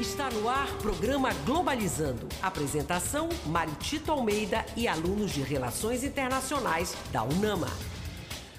[0.00, 2.26] Está no ar programa Globalizando.
[2.42, 7.68] Apresentação: Maritito Almeida e alunos de Relações Internacionais da UNAMA.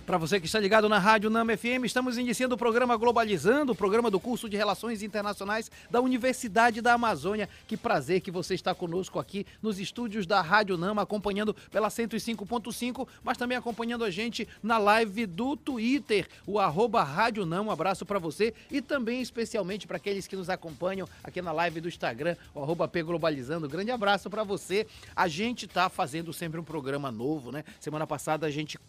[0.06, 3.76] Para você que está ligado na Rádio Nama FM, estamos iniciando o programa Globalizando, o
[3.76, 7.50] programa do curso de Relações Internacionais da Universidade da Amazônia.
[7.68, 13.08] Que prazer que você está conosco aqui nos estúdios da Rádio Nama, acompanhando pela 105.5,
[13.24, 17.70] mas também acompanhando a gente na live do Twitter, o arroba Rádio Nama.
[17.70, 21.82] Um abraço para você e também especialmente para aqueles que nos acompanham aqui na live
[21.82, 23.68] do Instagram, o arroba Globalizando.
[23.68, 24.86] Grande abraço para você.
[25.16, 27.64] A gente está fazendo sempre um programa novo, né?
[27.80, 28.80] Semana passada a gente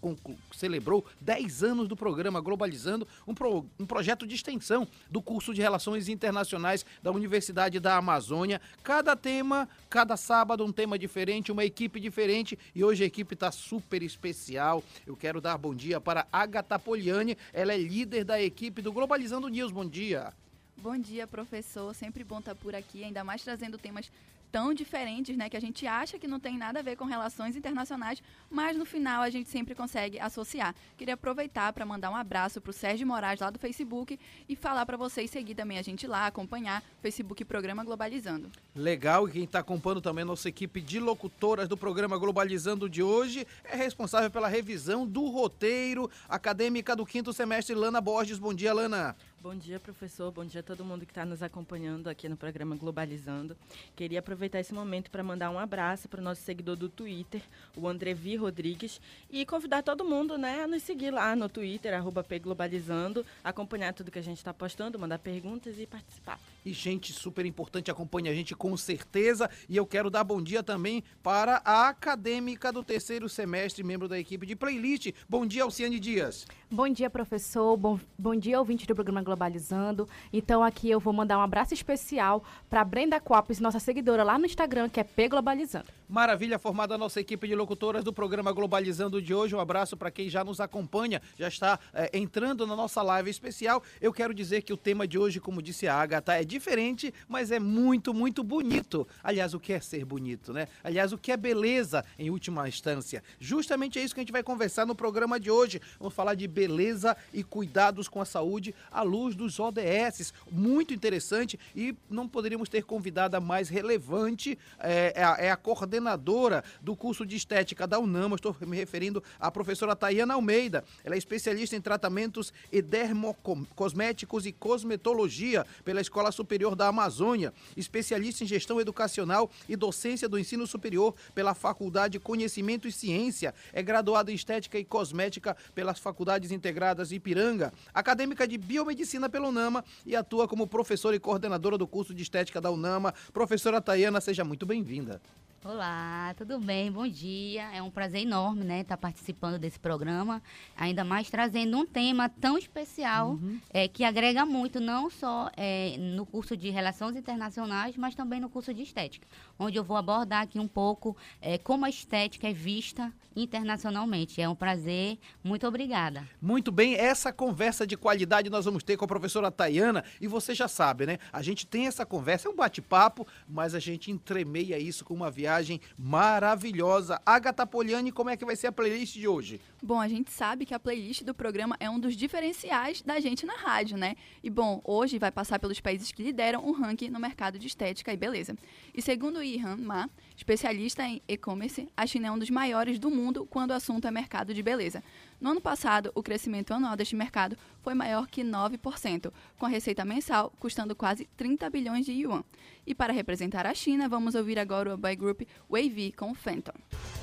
[0.52, 5.60] celebrou 10 anos do programa Globalizando, um, pro, um projeto de extensão do curso de
[5.60, 8.60] Relações Internacionais da Universidade da Amazônia.
[8.82, 12.58] Cada tema, cada sábado, um tema diferente, uma equipe diferente.
[12.74, 14.82] E hoje a equipe está super especial.
[15.06, 19.48] Eu quero dar bom dia para Agatha Poliani, ela é líder da equipe do Globalizando
[19.48, 19.72] News.
[19.72, 20.32] Bom dia.
[20.76, 21.94] Bom dia, professor.
[21.94, 24.10] Sempre bom estar por aqui, ainda mais trazendo temas
[24.50, 27.56] tão diferentes, né, que a gente acha que não tem nada a ver com relações
[27.56, 30.74] internacionais, mas no final a gente sempre consegue associar.
[30.96, 34.86] Queria aproveitar para mandar um abraço para o Sérgio Moraes lá do Facebook e falar
[34.86, 38.50] para vocês seguir também a gente lá, acompanhar Facebook Programa Globalizando.
[38.74, 43.02] Legal, e quem está acompanhando também a nossa equipe de locutoras do programa Globalizando de
[43.02, 48.38] hoje é responsável pela revisão do roteiro acadêmica do quinto semestre, Lana Borges.
[48.38, 49.16] Bom dia, Lana.
[49.42, 50.32] Bom dia, professor.
[50.32, 53.56] Bom dia a todo mundo que está nos acompanhando aqui no programa Globalizando.
[53.94, 57.42] Queria aproveitar esse momento para mandar um abraço para o nosso seguidor do Twitter,
[57.76, 62.26] o Andrevi Rodrigues, e convidar todo mundo né, a nos seguir lá no Twitter, arroba
[62.42, 66.40] Globalizando, acompanhar tudo que a gente está postando, mandar perguntas e participar.
[66.64, 69.48] E gente super importante acompanha a gente com certeza.
[69.68, 74.18] E eu quero dar bom dia também para a acadêmica do terceiro semestre, membro da
[74.18, 75.12] equipe de playlist.
[75.28, 76.44] Bom dia, Alciane Dias.
[76.68, 77.76] Bom dia, professor.
[77.76, 80.08] Bom, bom dia, ouvinte do programa Globalizando.
[80.32, 84.46] Então, aqui eu vou mandar um abraço especial para Brenda Copes, nossa seguidora lá no
[84.46, 85.86] Instagram, que é P Globalizando.
[86.08, 89.54] Maravilha, formada a nossa equipe de locutoras do programa Globalizando de hoje.
[89.54, 93.80] Um abraço para quem já nos acompanha, já está é, entrando na nossa live especial.
[94.00, 97.52] Eu quero dizer que o tema de hoje, como disse a Agatha, é diferente, mas
[97.52, 99.06] é muito, muito bonito.
[99.22, 100.66] Aliás, o que é ser bonito, né?
[100.82, 103.22] Aliás, o que é beleza em última instância.
[103.38, 105.80] Justamente é isso que a gente vai conversar no programa de hoje.
[105.98, 110.32] Vamos falar de beleza e cuidados com a saúde à luz dos ODS.
[110.50, 116.64] Muito interessante e não poderíamos ter convidada mais relevante, é, é, a, é a coordenadora
[116.80, 120.82] do curso de estética da UNAMA, estou me referindo à professora Tayana Almeida.
[121.04, 128.44] Ela é especialista em tratamentos e dermocosméticos e cosmetologia pela Escola Superior da Amazônia, especialista
[128.44, 134.32] em gestão educacional e docência do ensino superior pela Faculdade Conhecimento e Ciência, é graduada
[134.32, 140.46] em estética e cosmética pelas faculdades Integradas Ipiranga, acadêmica de Biomedicina pela UNAMA e atua
[140.46, 143.14] como professora e coordenadora do curso de Estética da UNAMA.
[143.32, 145.20] Professora Tayana, seja muito bem-vinda.
[145.68, 146.92] Olá, tudo bem?
[146.92, 147.64] Bom dia.
[147.74, 150.40] É um prazer enorme, né, estar participando desse programa,
[150.76, 153.58] ainda mais trazendo um tema tão especial uhum.
[153.70, 158.48] é, que agrega muito, não só é, no curso de Relações Internacionais, mas também no
[158.48, 159.26] curso de Estética,
[159.58, 164.40] onde eu vou abordar aqui um pouco é, como a estética é vista internacionalmente.
[164.40, 165.18] É um prazer.
[165.42, 166.28] Muito obrigada.
[166.40, 170.54] Muito bem, essa conversa de qualidade nós vamos ter com a professora Tayana e você
[170.54, 171.18] já sabe, né?
[171.32, 175.28] A gente tem essa conversa, é um bate-papo, mas a gente entremeia isso com uma
[175.28, 175.55] viagem
[175.98, 177.20] maravilhosa.
[177.24, 179.60] Agatha Poliani, como é que vai ser a playlist de hoje?
[179.82, 183.46] Bom, a gente sabe que a playlist do programa é um dos diferenciais da gente
[183.46, 184.16] na rádio, né?
[184.42, 188.12] E bom, hoje vai passar pelos países que lideram um ranking no mercado de estética
[188.12, 188.56] e beleza.
[188.94, 193.10] E segundo o Ihan Ma, especialista em e-commerce, a China é um dos maiores do
[193.10, 195.02] mundo quando o assunto é mercado de beleza.
[195.38, 200.04] No ano passado, o crescimento anual deste mercado foi maior que 9%, com a receita
[200.04, 202.42] mensal custando quase 30 bilhões de yuan.
[202.86, 206.72] E para representar a China, vamos ouvir agora o boy group Wavy com Phantom.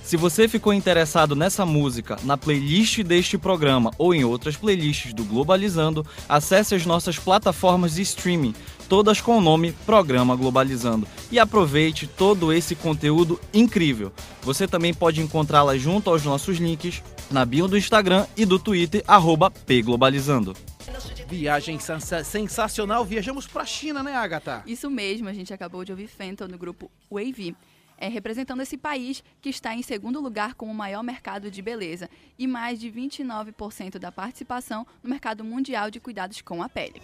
[0.04, 5.24] Se você ficou interessado nessa música, na playlist deste programa ou em outras playlists do
[5.24, 8.54] Globalizando, acesse as nossas plataformas de streaming,
[8.88, 14.12] todas com o nome Programa Globalizando, e aproveite todo esse conteúdo incrível.
[14.42, 17.02] Você também pode encontrá-la junto aos nossos links
[17.32, 20.56] na bio do Instagram e do Twitter, arroba pglobalizando.
[21.28, 21.80] Viagem
[22.24, 24.64] sensacional, viajamos para a China, né, Agatha?
[24.68, 27.56] Isso mesmo, a gente acabou de ouvir Fenton no grupo Wavy.
[27.98, 32.10] É, representando esse país que está em segundo lugar como o maior mercado de beleza
[32.38, 37.02] e mais de 29% da participação no mercado mundial de cuidados com a pele.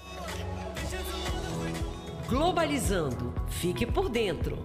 [2.27, 3.33] Globalizando.
[3.49, 4.63] Fique por dentro.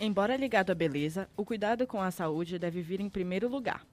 [0.00, 3.84] Embora ligado à beleza, o cuidado com a saúde deve vir em primeiro lugar.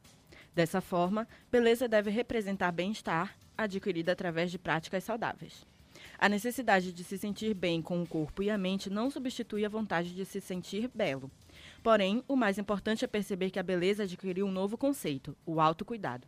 [0.54, 5.66] Dessa forma, beleza deve representar bem-estar adquirido através de práticas saudáveis.
[6.19, 9.69] A necessidade de se sentir bem com o corpo e a mente não substitui a
[9.69, 11.31] vontade de se sentir belo.
[11.81, 16.28] Porém, o mais importante é perceber que a beleza adquiriu um novo conceito, o autocuidado.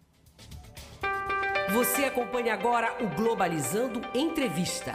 [1.71, 4.93] Você acompanha agora o Globalizando Entrevista.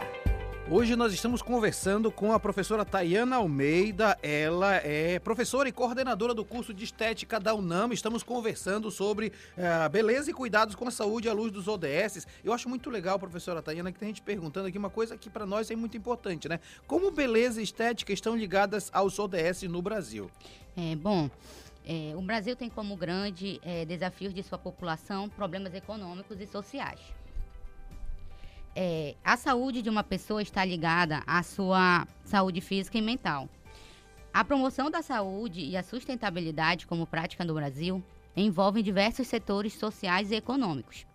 [0.71, 4.17] Hoje nós estamos conversando com a professora Tayana Almeida.
[4.23, 7.91] Ela é professora e coordenadora do curso de estética da UNAM.
[7.91, 9.27] Estamos conversando sobre
[9.57, 12.25] uh, beleza e cuidados com a saúde à luz dos ODS.
[12.45, 15.45] Eu acho muito legal, professora Tayana, que tem gente perguntando aqui uma coisa que para
[15.45, 16.61] nós é muito importante, né?
[16.87, 20.31] Como beleza e estética estão ligadas aos ODS no Brasil?
[20.77, 21.29] É, bom,
[21.85, 27.01] é, o Brasil tem como grande é, de sua população problemas econômicos e sociais
[28.75, 33.47] é, a saúde de uma pessoa está ligada à sua saúde física e mental.
[34.33, 38.03] A promoção da saúde e a sustentabilidade como prática no Brasil
[38.35, 41.05] envolvem diversos setores sociais e econômicos.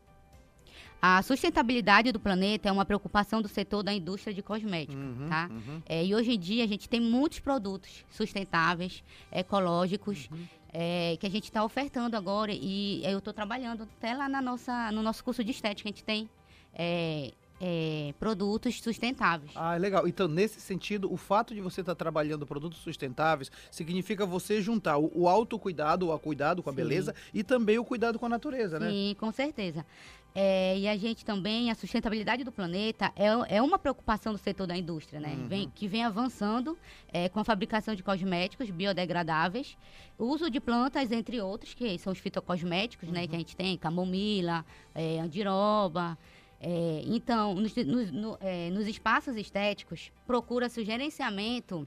[1.01, 5.49] A sustentabilidade do planeta é uma preocupação do setor da indústria de cosméticos, uhum, tá?
[5.51, 5.83] Uhum.
[5.87, 10.45] É, e hoje em dia a gente tem muitos produtos sustentáveis, ecológicos, uhum.
[10.73, 14.91] é, que a gente está ofertando agora e eu estou trabalhando até lá na nossa,
[14.91, 16.29] no nosso curso de estética, a gente tem
[16.75, 19.53] é, é, produtos sustentáveis.
[19.55, 20.07] Ah, legal.
[20.07, 24.99] Então, nesse sentido, o fato de você estar tá trabalhando produtos sustentáveis significa você juntar
[24.99, 26.77] o, o autocuidado, o cuidado com a Sim.
[26.77, 28.91] beleza e também o cuidado com a natureza, né?
[28.91, 29.85] Sim, com certeza.
[30.35, 34.67] É, e a gente também, a sustentabilidade do planeta é, é uma preocupação do setor
[34.67, 35.35] da indústria, né?
[35.35, 35.49] Uhum.
[35.49, 36.79] Vem, que vem avançando
[37.13, 39.77] é, com a fabricação de cosméticos biodegradáveis,
[40.17, 43.15] uso de plantas, entre outros, que são os fitocosméticos, uhum.
[43.15, 43.27] né?
[43.27, 44.65] Que a gente tem, camomila,
[44.95, 46.17] é, andiroba,
[46.61, 51.87] é, então, nos, no, é, nos, espaços estéticos, procura-se o gerenciamento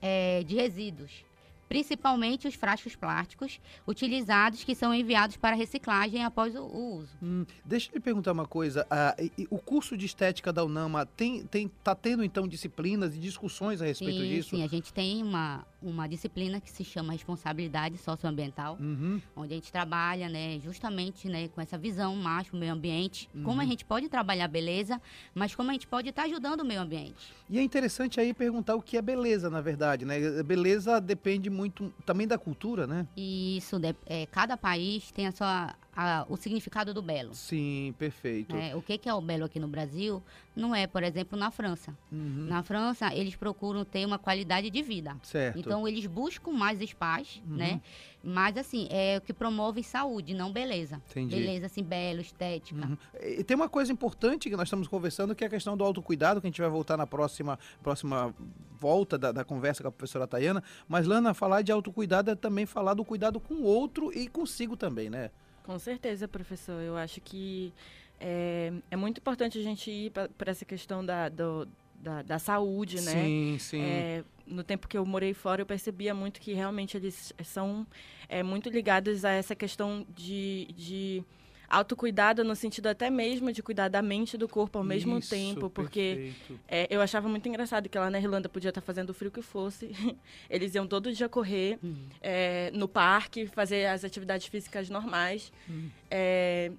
[0.00, 1.24] é, de resíduos
[1.70, 7.16] principalmente os frascos plásticos utilizados que são enviados para reciclagem após o, o uso.
[7.22, 8.84] Hum, deixa eu lhe perguntar uma coisa.
[8.90, 13.80] Uh, o curso de estética da UNAMA tem, tem, tá tendo então disciplinas e discussões
[13.80, 14.56] a respeito sim, disso?
[14.56, 19.22] Sim, a gente tem uma, uma disciplina que se chama responsabilidade socioambiental, uhum.
[19.36, 23.44] onde a gente trabalha, né, justamente, né, com essa visão macho, meio ambiente, uhum.
[23.44, 25.00] como a gente pode trabalhar beleza,
[25.32, 27.32] mas como a gente pode estar tá ajudando o meio ambiente.
[27.48, 30.42] E é interessante aí perguntar o que é beleza, na verdade, né?
[30.42, 33.06] Beleza depende muito muito também da cultura, né?
[33.16, 33.76] Isso,
[34.06, 37.34] é, cada país tem a sua, a, o significado do belo.
[37.34, 38.56] Sim, perfeito.
[38.56, 40.22] É, o que, que é o belo aqui no Brasil
[40.56, 41.94] não é, por exemplo, na França.
[42.10, 42.46] Uhum.
[42.48, 45.14] Na França, eles procuram ter uma qualidade de vida.
[45.22, 45.58] Certo.
[45.58, 47.56] Então, eles buscam mais spas, uhum.
[47.56, 47.82] né?
[48.24, 51.02] Mas, assim, é o que promove saúde, não beleza.
[51.10, 51.36] Entendi.
[51.36, 52.86] Beleza, assim, belo, estética.
[52.86, 52.96] Uhum.
[53.20, 56.40] E tem uma coisa importante que nós estamos conversando, que é a questão do autocuidado,
[56.40, 58.34] que a gente vai voltar na próxima, próxima
[58.78, 60.62] volta da, da conversa com a professora Tayana.
[60.88, 64.78] Mas, Lana, falar de autocuidado é também falar do cuidado com o outro e consigo
[64.78, 65.30] também, né?
[65.70, 66.82] Com certeza, professor.
[66.82, 67.72] Eu acho que
[68.18, 72.96] é, é muito importante a gente ir para essa questão da, do, da, da, saúde,
[72.96, 73.12] né?
[73.12, 73.80] Sim, sim.
[73.80, 77.86] É, no tempo que eu morei fora, eu percebia muito que realmente eles são
[78.28, 81.24] é, muito ligados a essa questão de, de
[81.70, 85.30] autocuidado no sentido até mesmo de cuidar da mente e do corpo ao mesmo Isso,
[85.30, 86.32] tempo, porque
[86.66, 89.40] é, eu achava muito engraçado que lá na Irlanda podia estar fazendo o frio que
[89.40, 89.90] fosse,
[90.50, 92.08] eles iam todo dia correr uhum.
[92.20, 95.52] é, no parque, fazer as atividades físicas normais.
[95.68, 95.88] Uhum.
[96.10, 96.72] É,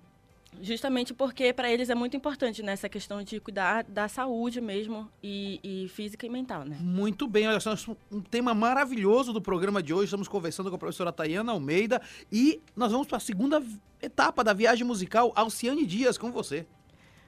[0.60, 5.10] Justamente porque para eles é muito importante nessa né, questão de cuidar da saúde mesmo
[5.24, 6.78] e, e, física e mental, né?
[6.80, 7.74] Muito bem, olha só,
[8.12, 10.06] um tema maravilhoso do programa de hoje.
[10.06, 13.64] Estamos conversando com a professora Tayana Almeida e nós vamos para a segunda
[14.02, 16.66] etapa da viagem musical Alciane Dias com você.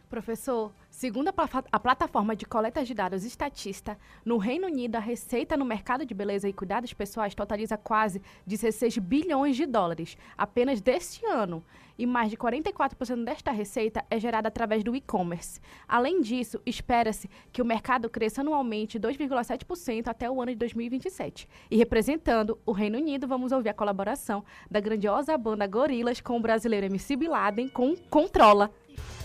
[0.09, 0.71] Professor,
[1.03, 1.33] segundo a,
[1.69, 6.13] a, plataforma de coleta de dados Estatista, no Reino Unido a receita no mercado de
[6.13, 11.62] beleza e cuidados pessoais totaliza quase 16 bilhões de dólares apenas deste ano.
[11.98, 15.60] E mais de 44% desta receita é gerada através do e-commerce.
[15.86, 21.50] Além disso, espera-se que o mercado cresça anualmente 2,7% até o ano de 2027.
[21.69, 26.41] E representando o Reino Unido, vamos ouvir a colaboração da grandiosa banda Gorilas com o
[26.41, 28.74] brasileiro MC Bin Laden com Controla.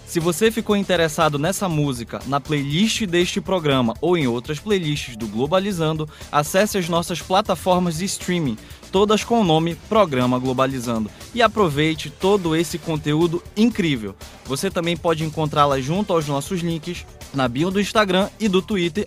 [0.08, 5.28] Se você ficou interessado nessa música, na playlist deste programa ou em outras playlists do
[5.28, 8.56] Globalizando, acesse as nossas plataformas de streaming,
[8.90, 14.16] todas com o nome Programa Globalizando, e aproveite todo esse conteúdo incrível.
[14.46, 19.06] Você também pode encontrá-la junto aos nossos links na bio do Instagram e do Twitter,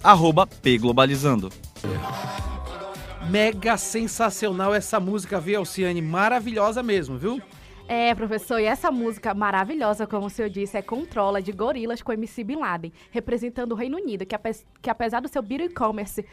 [0.61, 1.51] pglobalizando.
[3.27, 5.99] Mega sensacional essa música, viu, Alciane?
[5.99, 7.41] Maravilhosa mesmo, viu?
[7.93, 12.13] É, professor, e essa música maravilhosa, como o senhor disse, é Controla, de Gorilas com
[12.13, 16.25] MC Bin Laden, representando o Reino Unido, que, ape que apesar do seu beauty e-commerce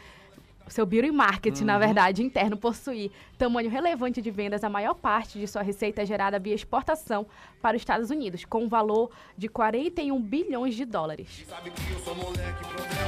[0.69, 1.67] seu beauty marketing, uhum.
[1.67, 6.05] na verdade, interno possuir tamanho relevante de vendas, a maior parte de sua receita é
[6.05, 7.27] gerada via exportação
[7.61, 11.45] para os Estados Unidos, com um valor de 41 bilhões de dólares.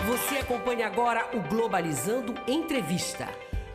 [0.07, 3.29] Você acompanha agora o Globalizando Entrevista.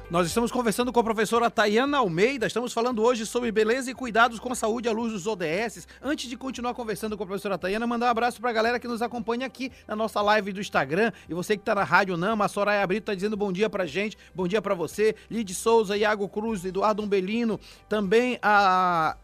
[0.09, 4.39] Nós estamos conversando com a professora Tayana Almeida, estamos falando hoje sobre beleza e cuidados
[4.39, 5.89] com a saúde à luz dos ODS.
[6.01, 8.87] Antes de continuar conversando com a professora Tayana, mandar um abraço para a galera que
[8.87, 11.11] nos acompanha aqui na nossa live do Instagram.
[11.29, 13.85] E você que está na Rádio Nama, a Soraya Brito está dizendo bom dia para
[13.85, 15.17] gente, bom dia para você.
[15.29, 17.59] Lid Souza, Iago Cruz, Eduardo Umbelino,
[17.89, 19.17] também a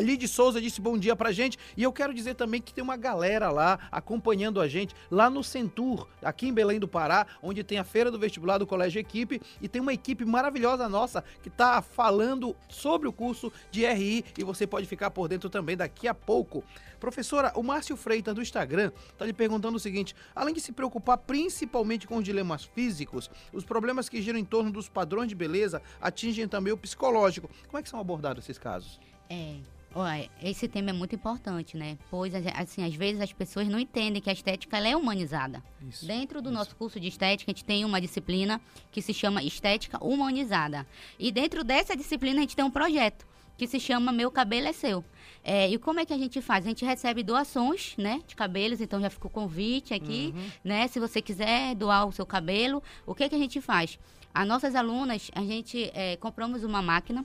[0.00, 1.58] Lid Souza disse bom dia pra gente.
[1.76, 5.42] E eu quero dizer também que tem uma galera lá acompanhando a gente, lá no
[5.42, 9.40] Centur, aqui em Belém do Pará, onde tem a feira do vestibular do Colégio Equipe.
[9.60, 14.24] E tem uma equipe maravilhosa nossa que tá falando sobre o curso de RI.
[14.38, 16.64] E você pode ficar por dentro também daqui a pouco.
[17.00, 21.16] Professora, o Márcio Freitas do Instagram tá lhe perguntando o seguinte: além de se preocupar
[21.16, 25.80] principalmente com os dilemas físicos, os problemas que giram em torno dos padrões de beleza
[26.00, 27.50] atingem também o psicológico.
[27.66, 29.00] Como é que são abordados esses casos?
[29.30, 29.56] É,
[29.94, 31.98] Olha, esse tema é muito importante, né?
[32.10, 35.62] Pois, assim, às vezes as pessoas não entendem que a estética é humanizada.
[35.88, 36.58] Isso, Dentro do isso.
[36.58, 38.60] nosso curso de estética, a gente tem uma disciplina
[38.92, 40.86] que se chama Estética Humanizada.
[41.18, 44.72] E dentro dessa disciplina, a gente tem um projeto que se chama Meu Cabelo é
[44.72, 45.04] Seu.
[45.42, 46.64] É, e como é que a gente faz?
[46.64, 50.50] A gente recebe doações, né, de cabelos, então já ficou o convite aqui, uhum.
[50.64, 50.88] né?
[50.88, 53.98] Se você quiser doar o seu cabelo, o que, que a gente faz?
[54.32, 57.24] As nossas alunas, a gente é, compramos uma máquina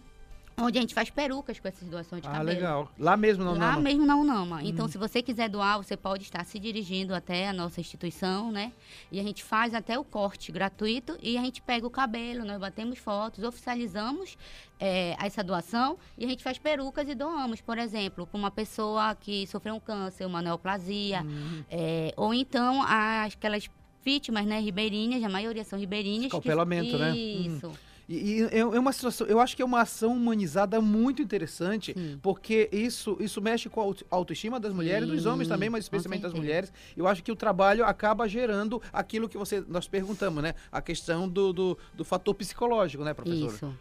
[0.57, 2.49] onde a gente faz perucas com essas doações de ah, cabelo.
[2.49, 2.91] Ah, legal.
[2.97, 3.75] Lá mesmo na Unama?
[3.75, 4.63] Lá mesmo na Unama.
[4.63, 4.89] Então, hum.
[4.89, 8.71] se você quiser doar, você pode estar se dirigindo até a nossa instituição, né?
[9.11, 12.59] E a gente faz até o corte gratuito e a gente pega o cabelo, nós
[12.59, 14.37] batemos fotos, oficializamos
[14.79, 19.15] é, essa doação e a gente faz perucas e doamos, por exemplo, para uma pessoa
[19.15, 21.63] que sofreu um câncer, uma neoplasia, hum.
[21.69, 23.69] é, ou então aquelas
[24.03, 26.25] vítimas, né, ribeirinhas, a maioria são ribeirinhas.
[26.25, 27.17] Escalpelamento, que, né?
[27.17, 27.67] Isso.
[27.67, 27.73] Hum.
[28.07, 31.93] E, e, é, é uma situação, eu acho que é uma ação humanizada muito interessante,
[31.97, 32.19] Sim.
[32.21, 36.21] porque isso, isso mexe com a autoestima das mulheres, Sim, dos homens também, mas especialmente
[36.21, 36.71] das mulheres.
[36.95, 40.53] Eu acho que o trabalho acaba gerando aquilo que você, nós perguntamos, né?
[40.71, 43.53] A questão do, do, do fator psicológico, né, professora?
[43.53, 43.73] Isso.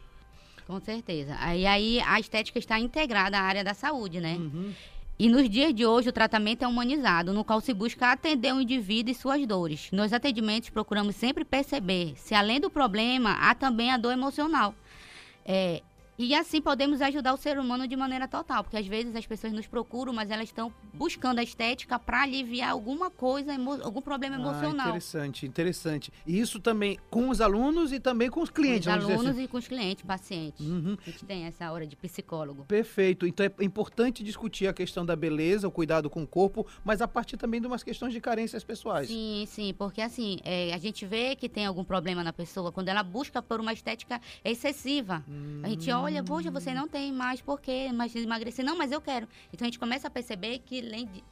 [0.66, 1.37] Com certeza.
[1.40, 4.37] Aí, aí a estética está integrada à área da saúde, né?
[4.37, 4.73] Uhum.
[5.16, 8.61] E nos dias de hoje, o tratamento é humanizado, no qual se busca atender o
[8.61, 9.88] indivíduo e suas dores.
[9.92, 14.75] Nos atendimentos, procuramos sempre perceber se, além do problema, há também a dor emocional.
[15.47, 15.83] É,
[16.18, 19.52] e assim podemos ajudar o ser humano de maneira total, porque às vezes as pessoas
[19.52, 23.52] nos procuram, mas elas estão buscando a estética para aliviar alguma coisa,
[23.83, 24.88] algum problema ah, emocional.
[24.88, 26.12] Interessante, interessante.
[26.26, 28.87] E isso também com os alunos e também com os clientes.
[28.87, 29.42] Com os alunos assim.
[29.42, 30.64] e com os clientes, pacientes.
[30.64, 30.97] Uhum.
[31.00, 32.64] A gente tem essa hora de psicólogo.
[32.64, 33.26] Perfeito.
[33.26, 37.09] Então é importante discutir a questão da beleza, o cuidado com o corpo, mas a
[37.09, 39.09] partir também de umas questões de carências pessoais.
[39.09, 42.88] Sim, sim, porque assim, é, a gente vê que tem algum problema na pessoa quando
[42.88, 45.25] ela busca por uma estética excessiva.
[45.28, 45.61] Hum.
[45.64, 47.90] A gente olha olha, poxa, você não tem mais por quê?
[47.92, 48.64] Mas emagrecer.
[48.64, 49.28] Não, mas eu quero.
[49.52, 51.25] Então a gente começa a perceber que além de,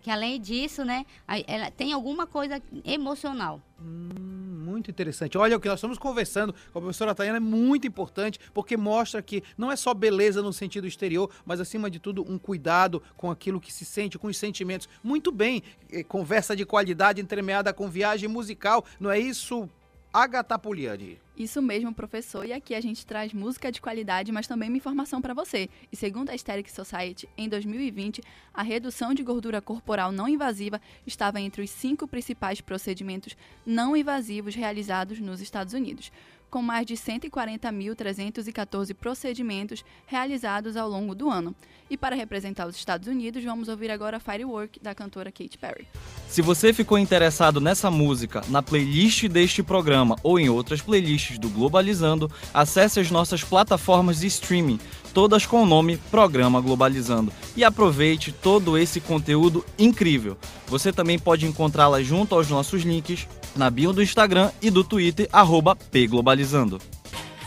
[0.00, 1.06] que além disso, né,
[1.46, 3.60] ela tem alguma coisa emocional.
[3.80, 5.36] Hum, muito interessante.
[5.38, 9.22] Olha, o que nós estamos conversando com a professora Tayana é muito importante, porque mostra
[9.22, 13.30] que não é só beleza no sentido exterior, mas acima de tudo um cuidado com
[13.30, 14.88] aquilo que se sente, com os sentimentos.
[15.02, 19.68] Muito bem, eh, conversa de qualidade entremeada com viagem musical, não é isso,
[20.14, 21.18] Agatha Pugliani?
[21.34, 22.44] Isso mesmo, professor.
[22.44, 25.70] E aqui a gente traz música de qualidade, mas também uma informação para você.
[25.90, 28.20] E segundo a Aesthetic Society, em 2020,
[28.52, 34.54] a redução de gordura corporal não invasiva estava entre os cinco principais procedimentos não invasivos
[34.54, 36.12] realizados nos Estados Unidos
[36.52, 41.54] com mais de 140.314 procedimentos realizados ao longo do ano.
[41.88, 45.88] E para representar os Estados Unidos, vamos ouvir agora Firework da cantora Katy Perry.
[46.28, 51.48] Se você ficou interessado nessa música, na playlist deste programa ou em outras playlists do
[51.48, 54.78] Globalizando, acesse as nossas plataformas de streaming,
[55.14, 60.36] todas com o nome Programa Globalizando, e aproveite todo esse conteúdo incrível.
[60.66, 65.28] Você também pode encontrá-la junto aos nossos links na bio do Instagram e do Twitter,
[65.32, 66.80] arroba pglobalizando.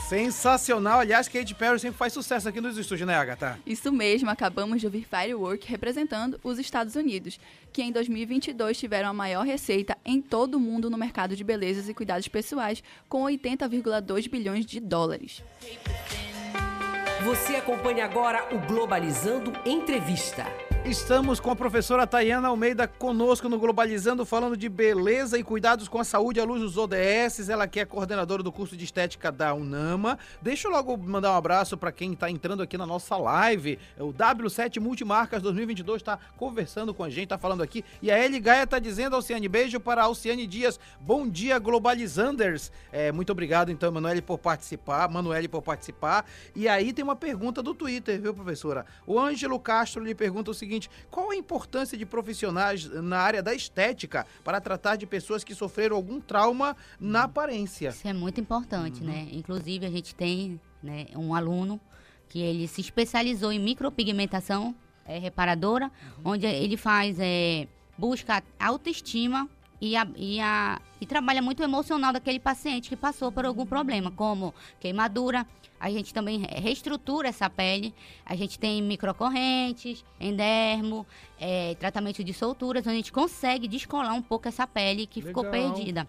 [0.08, 1.00] Sensacional.
[1.00, 3.58] Aliás, Katy Perry sempre faz sucesso aqui nos estúdios, né, Agatha?
[3.66, 4.30] Isso mesmo.
[4.30, 7.40] Acabamos de ouvir Firework representando os Estados Unidos,
[7.74, 11.90] que em 2022 tiveram a maior receita em todo o mundo no mercado de belezas
[11.90, 15.42] e cuidados pessoais, com 80,2 bilhões de dólares.
[17.24, 20.46] Você acompanha agora o Globalizando Entrevista.
[20.88, 25.98] Estamos com a professora Tayana Almeida conosco no Globalizando, falando de beleza e cuidados com
[25.98, 27.50] a saúde à luz dos ODS.
[27.50, 30.20] Ela que é coordenadora do curso de estética da UNAMA.
[30.44, 33.80] Deixa eu logo mandar um abraço para quem está entrando aqui na nossa live.
[33.98, 37.84] O W7 Multimarcas 2022 está conversando com a gente, está falando aqui.
[38.00, 40.80] E a Eli Gaia está dizendo, Alciane, beijo para Alciane Dias.
[41.02, 42.72] Bom dia, Globalizanders.
[42.92, 45.10] É, muito obrigado, então, Manuele, por participar.
[45.10, 46.28] Manuele, por participar.
[46.56, 48.86] E aí tem uma pergunta do Twitter, viu, professora?
[49.08, 53.42] O Ângelo Castro lhe pergunta o seguinte seguinte: qual a importância de profissionais na área
[53.42, 57.90] da estética para tratar de pessoas que sofreram algum trauma na aparência?
[57.90, 59.08] Isso é muito importante, uhum.
[59.08, 59.28] né?
[59.32, 61.80] Inclusive, a gente tem né, um aluno
[62.30, 66.34] que ele se especializou em micropigmentação é, reparadora, uhum.
[66.34, 67.68] onde ele faz, é,
[67.98, 73.32] busca autoestima e, a, e, a, e trabalha muito o emocional daquele paciente que passou
[73.32, 75.46] por algum problema, como queimadura,
[75.80, 77.94] a gente também reestrutura essa pele.
[78.26, 81.06] A gente tem microcorrentes, endermo,
[81.40, 85.44] é, tratamento de solturas, onde a gente consegue descolar um pouco essa pele que Legal.
[85.44, 86.08] ficou perdida.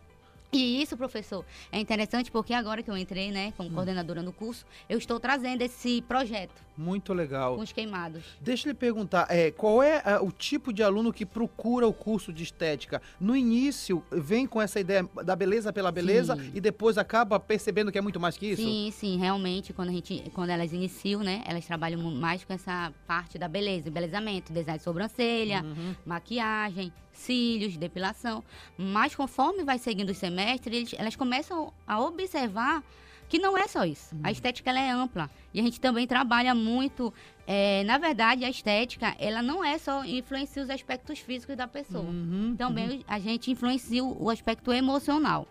[0.53, 3.73] E isso, professor, é interessante porque agora que eu entrei, né, como hum.
[3.73, 6.65] coordenadora no curso, eu estou trazendo esse projeto.
[6.77, 7.57] Muito legal.
[7.57, 8.23] Com os queimados.
[8.41, 11.93] Deixa eu lhe perguntar, é, qual é a, o tipo de aluno que procura o
[11.93, 13.01] curso de estética?
[13.19, 16.53] No início, vem com essa ideia da beleza pela beleza sim.
[16.55, 18.63] e depois acaba percebendo que é muito mais que isso?
[18.63, 22.93] Sim, sim, realmente, quando, a gente, quando elas iniciam, né, elas trabalham mais com essa
[23.07, 25.95] parte da beleza, embelezamento, design de sobrancelha, uhum.
[26.05, 28.43] maquiagem, cílios, depilação.
[28.77, 32.83] Mas conforme vai seguindo os semestres, eles, elas começam a observar
[33.29, 34.15] que não é só isso.
[34.15, 34.21] Uhum.
[34.25, 35.31] A estética ela é ampla.
[35.53, 37.13] E a gente também trabalha muito.
[37.47, 42.05] É, na verdade, a estética, ela não é só influencia os aspectos físicos da pessoa.
[42.05, 43.05] Uhum, também uhum.
[43.07, 45.47] a gente influencia o aspecto emocional.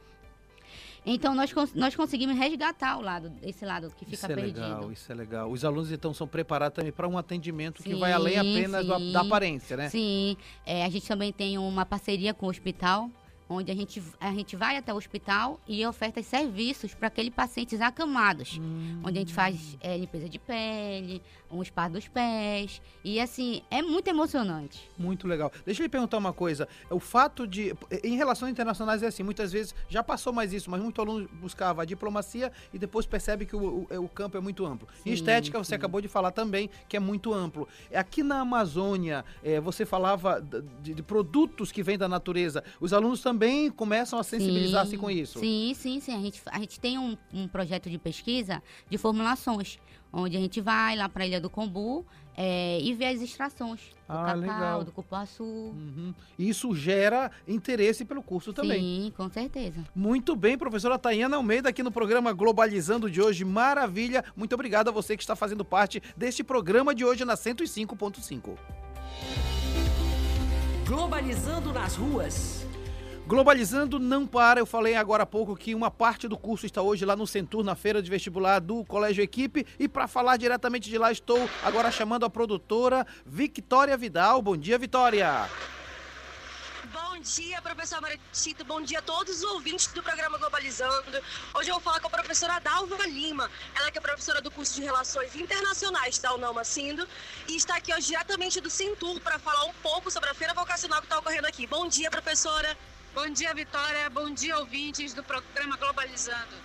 [1.06, 4.62] Então nós, nós conseguimos resgatar o lado, esse lado que fica isso é perdido.
[4.62, 5.52] Legal, isso é legal.
[5.52, 9.12] Os alunos então são preparados também para um atendimento sim, que vai além apenas do,
[9.12, 9.90] da aparência, né?
[9.90, 10.36] Sim,
[10.66, 13.10] é, a gente também tem uma parceria com o hospital
[13.50, 17.80] onde a gente, a gente vai até o hospital e oferta serviços para aqueles pacientes
[17.82, 19.02] acamados, hum.
[19.04, 21.22] onde a gente faz é, limpeza de pele,
[21.52, 24.90] um spa dos pés, e assim, é muito emocionante.
[24.98, 25.52] Muito legal.
[25.66, 27.74] Deixa eu lhe perguntar uma coisa, o fato de,
[28.04, 31.84] em relações internacionais é assim, muitas vezes, já passou mais isso, mas muito aluno buscava
[31.84, 34.88] a diplomacia e depois percebe que o, o, o campo é muito amplo.
[35.04, 37.68] Sim, em estética, você acabou de falar também que é muito amplo.
[37.94, 40.42] Aqui na Amazônia, é, você falava
[40.82, 45.12] de, de, produtos que vêm da natureza, os alunos também também começam a sensibilizar-se com
[45.12, 45.40] isso.
[45.40, 46.16] Sim, sim, sim.
[46.16, 49.78] A gente, a gente tem um, um projeto de pesquisa de formulações,
[50.12, 52.06] onde a gente vai lá para a Ilha do Combu
[52.38, 54.84] é, e vê as extrações do ah, cacau, legal.
[54.86, 55.44] do cupuaçu.
[55.44, 56.14] Uhum.
[56.40, 58.80] Isso gera interesse pelo curso também.
[58.80, 59.84] Sim, com certeza.
[59.94, 63.44] Muito bem, professora Tayana Almeida, aqui no programa Globalizando de hoje.
[63.44, 64.24] Maravilha.
[64.34, 68.58] Muito obrigado a você que está fazendo parte deste programa de hoje na 105.5.
[70.88, 72.65] Globalizando nas ruas.
[73.28, 77.04] Globalizando não para, eu falei agora há pouco que uma parte do curso está hoje
[77.06, 79.66] lá no Centur, na feira de vestibular do Colégio Equipe.
[79.80, 84.44] E para falar diretamente de lá, estou agora chamando a produtora Victória Vidal.
[84.44, 85.50] Bom dia, Vitória!
[86.94, 88.64] Bom dia, professor Maritito.
[88.64, 91.20] Bom dia a todos os ouvintes do programa Globalizando.
[91.56, 93.50] Hoje eu vou falar com a professora Dalva Lima.
[93.76, 97.08] Ela que é professora do curso de Relações Internacionais da UNAMA Cindo
[97.48, 101.00] e está aqui hoje diretamente do Centur para falar um pouco sobre a feira vocacional
[101.00, 101.66] que está ocorrendo aqui.
[101.66, 102.78] Bom dia, professora.
[103.16, 104.10] Bom dia, Vitória.
[104.10, 106.56] Bom dia, ouvintes do programa Globalizando.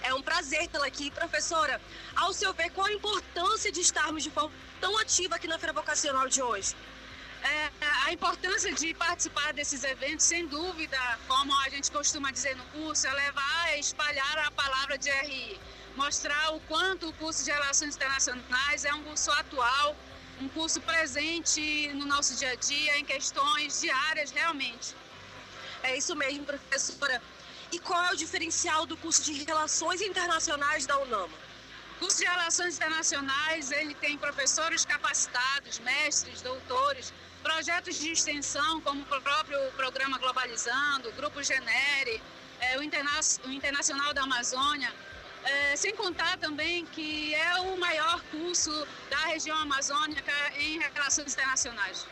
[0.00, 1.80] É um prazer tê-la aqui, professora.
[2.14, 5.72] Ao seu ver, qual a importância de estarmos de forma tão ativa aqui na Feira
[5.72, 6.76] Vocacional de hoje?
[7.42, 7.70] É,
[8.04, 13.08] a importância de participar desses eventos, sem dúvida, como a gente costuma dizer no curso,
[13.08, 15.60] é levar e espalhar a palavra de RI.
[15.96, 19.96] Mostrar o quanto o curso de Relações Internacionais é um curso atual,
[20.40, 24.99] um curso presente no nosso dia a dia, em questões diárias realmente.
[25.82, 27.20] É isso mesmo, professora.
[27.72, 31.36] E qual é o diferencial do curso de Relações Internacionais da UNAMA?
[31.96, 37.12] O curso de Relações Internacionais, ele tem professores capacitados, mestres, doutores,
[37.42, 42.22] projetos de extensão, como o próprio Programa Globalizando, o Grupo Genere,
[42.60, 43.12] é, o, Interna
[43.44, 44.92] o Internacional da Amazônia,
[45.44, 48.70] é, sem contar também que é o maior curso
[49.08, 52.06] da região amazônica em relações internacionais.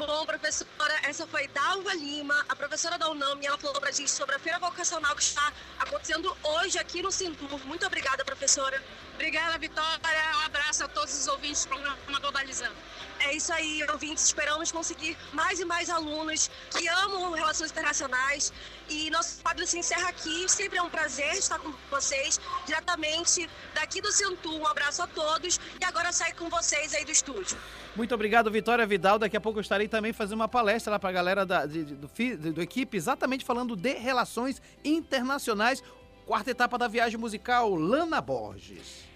[0.00, 4.10] Bom, professora, essa foi Dalva Lima, a professora da UNAM, e ela falou pra gente
[4.10, 7.60] sobre a feira vocacional que está acontecendo hoje aqui no Cintur.
[7.66, 8.82] Muito obrigada, professora.
[9.12, 10.00] Obrigada, Vitória.
[10.38, 12.74] Um abraço a todos os ouvintes do programa Globalizando.
[13.20, 14.24] É isso aí, ouvintes.
[14.24, 18.52] Esperamos conseguir mais e mais alunos que amam relações internacionais.
[18.88, 20.48] E nosso quadro se encerra aqui.
[20.48, 24.56] Sempre é um prazer estar com vocês, diretamente daqui do Centu.
[24.56, 25.60] Um abraço a todos.
[25.80, 27.58] E agora sai com vocês aí do estúdio.
[27.94, 29.18] Muito obrigado, Vitória Vidal.
[29.18, 31.84] Daqui a pouco eu estarei também fazendo uma palestra lá para a galera da, de,
[31.84, 35.82] do, do, do equipe, exatamente falando de relações internacionais.
[36.24, 39.09] Quarta etapa da viagem musical, Lana Borges.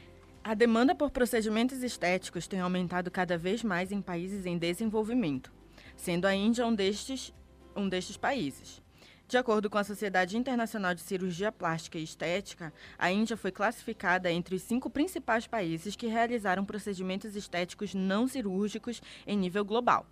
[0.47, 5.51] A demanda por procedimentos estéticos tem aumentado cada vez mais em países em desenvolvimento,
[5.97, 7.33] sendo a Índia um destes,
[7.75, 8.83] um destes países.
[9.27, 14.31] De acordo com a Sociedade Internacional de Cirurgia Plástica e Estética, a Índia foi classificada
[14.31, 20.07] entre os cinco principais países que realizaram procedimentos estéticos não cirúrgicos em nível global.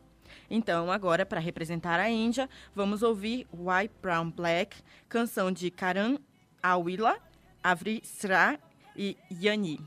[0.48, 4.78] Então, agora, para representar a Índia, vamos ouvir White Brown Black,
[5.10, 6.16] canção de Karan
[6.62, 7.18] Awila,
[7.62, 8.58] Avri Sra
[8.96, 9.78] e Yani.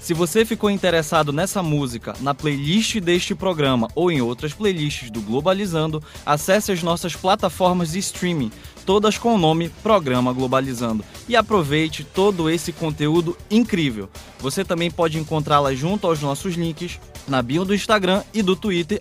[0.00, 5.20] Se você ficou interessado nessa música, na playlist deste programa ou em outras playlists do
[5.20, 8.50] Globalizando, acesse as nossas plataformas de streaming,
[8.86, 14.08] todas com o nome Programa Globalizando, e aproveite todo esse conteúdo incrível.
[14.38, 19.00] Você também pode encontrá-la junto aos nossos links na bio do Instagram e do Twitter,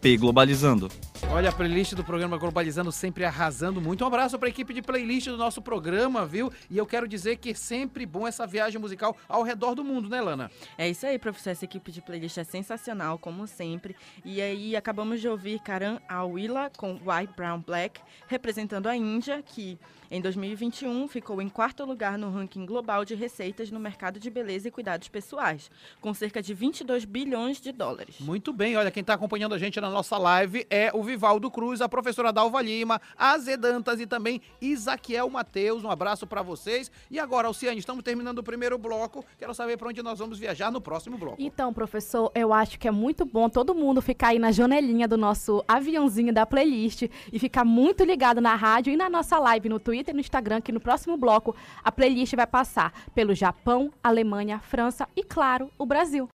[0.00, 0.88] pglobalizando.
[1.26, 4.02] Olha, a playlist do programa Globalizando sempre arrasando muito.
[4.02, 6.50] Um abraço para a equipe de playlist do nosso programa, viu?
[6.70, 10.08] E eu quero dizer que é sempre bom essa viagem musical ao redor do mundo,
[10.08, 10.50] né, Lana?
[10.78, 11.50] É isso aí, professor.
[11.50, 13.94] Essa equipe de playlist é sensacional, como sempre.
[14.24, 19.78] E aí acabamos de ouvir Karan Awila com White Brown Black, representando a Índia, que
[20.10, 24.68] em 2021, ficou em quarto lugar no ranking global de receitas no mercado de beleza
[24.68, 28.16] e cuidados pessoais, com cerca de 22 bilhões de dólares.
[28.18, 31.82] Muito bem, olha, quem está acompanhando a gente na nossa live é o Vivaldo Cruz,
[31.82, 35.84] a professora Dalva Lima, a Zedantas e também Isaquiel Mateus.
[35.84, 36.90] Um abraço para vocês.
[37.10, 39.22] E agora, Alciane, estamos terminando o primeiro bloco.
[39.38, 41.36] Quero saber para onde nós vamos viajar no próximo bloco.
[41.38, 45.18] Então, professor, eu acho que é muito bom todo mundo ficar aí na janelinha do
[45.18, 49.78] nosso aviãozinho da playlist e ficar muito ligado na rádio e na nossa live no
[49.78, 53.92] Twitter Twitter e no Instagram que no próximo bloco a playlist vai passar pelo Japão,
[54.02, 56.28] Alemanha, França e, claro, o Brasil.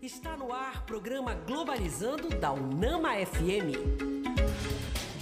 [0.00, 4.21] Está no ar programa Globalizando da Unama FM.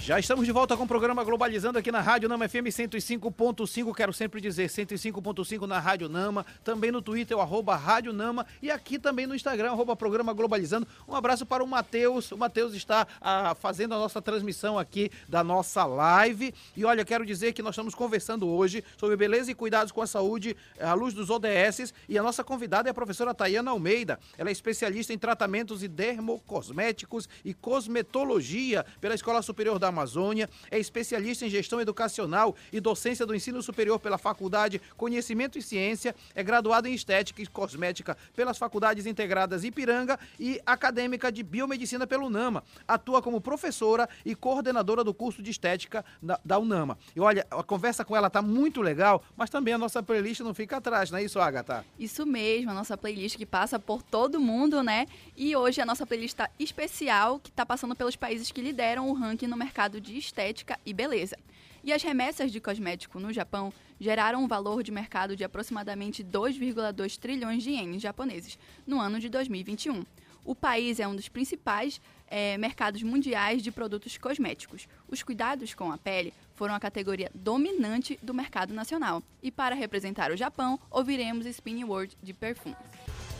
[0.03, 3.93] Já estamos de volta com o programa Globalizando aqui na Rádio Nama FM 105.5.
[3.93, 8.71] Quero sempre dizer 105.5 na Rádio Nama, também no Twitter, o arroba Rádio Nama e
[8.71, 10.87] aqui também no Instagram, arroba Programa Globalizando.
[11.07, 12.31] Um abraço para o Matheus.
[12.31, 16.51] O Matheus está ah, fazendo a nossa transmissão aqui da nossa live.
[16.75, 20.07] E olha, quero dizer que nós estamos conversando hoje sobre beleza e cuidados com a
[20.07, 21.93] saúde à luz dos ODS.
[22.09, 24.19] E a nossa convidada é a professora Tayana Almeida.
[24.35, 30.79] Ela é especialista em tratamentos e dermocosméticos e cosmetologia pela Escola Superior da Amazônia, é
[30.79, 36.43] especialista em gestão educacional e docência do ensino superior pela Faculdade Conhecimento e Ciência, é
[36.43, 42.63] graduada em Estética e Cosmética pelas Faculdades Integradas Ipiranga e acadêmica de Biomedicina pela UNAMA.
[42.87, 46.97] Atua como professora e coordenadora do curso de Estética da, da UNAMA.
[47.15, 50.53] E olha, a conversa com ela tá muito legal, mas também a nossa playlist não
[50.53, 51.85] fica atrás, não é isso, Agatha?
[51.99, 55.07] Isso mesmo, a nossa playlist que passa por todo mundo, né?
[55.35, 59.13] E hoje a nossa playlist tá especial, que está passando pelos países que lideram o
[59.13, 61.35] ranking no mercado mercado de estética e beleza.
[61.83, 67.17] E as remessas de cosmético no Japão geraram um valor de mercado de aproximadamente 2,2
[67.17, 70.05] trilhões de ienes japoneses no ano de 2021.
[70.45, 74.87] O país é um dos principais é, mercados mundiais de produtos cosméticos.
[75.07, 79.23] Os cuidados com a pele foram a categoria dominante do mercado nacional.
[79.41, 82.77] E para representar o Japão, ouviremos Spinning World de perfumes.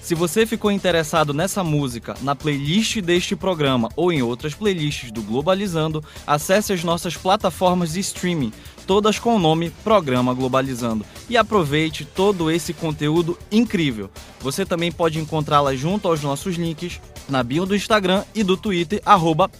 [0.02, 5.22] Se você ficou interessado nessa música, na playlist deste programa ou em outras playlists do
[5.22, 8.52] Globalizando, acesse as nossas plataformas de streaming,
[8.88, 14.10] todas com o nome Programa Globalizando, e aproveite todo esse conteúdo incrível.
[14.40, 19.02] Você também pode encontrá-la junto aos nossos links na bio do Instagram e do Twitter,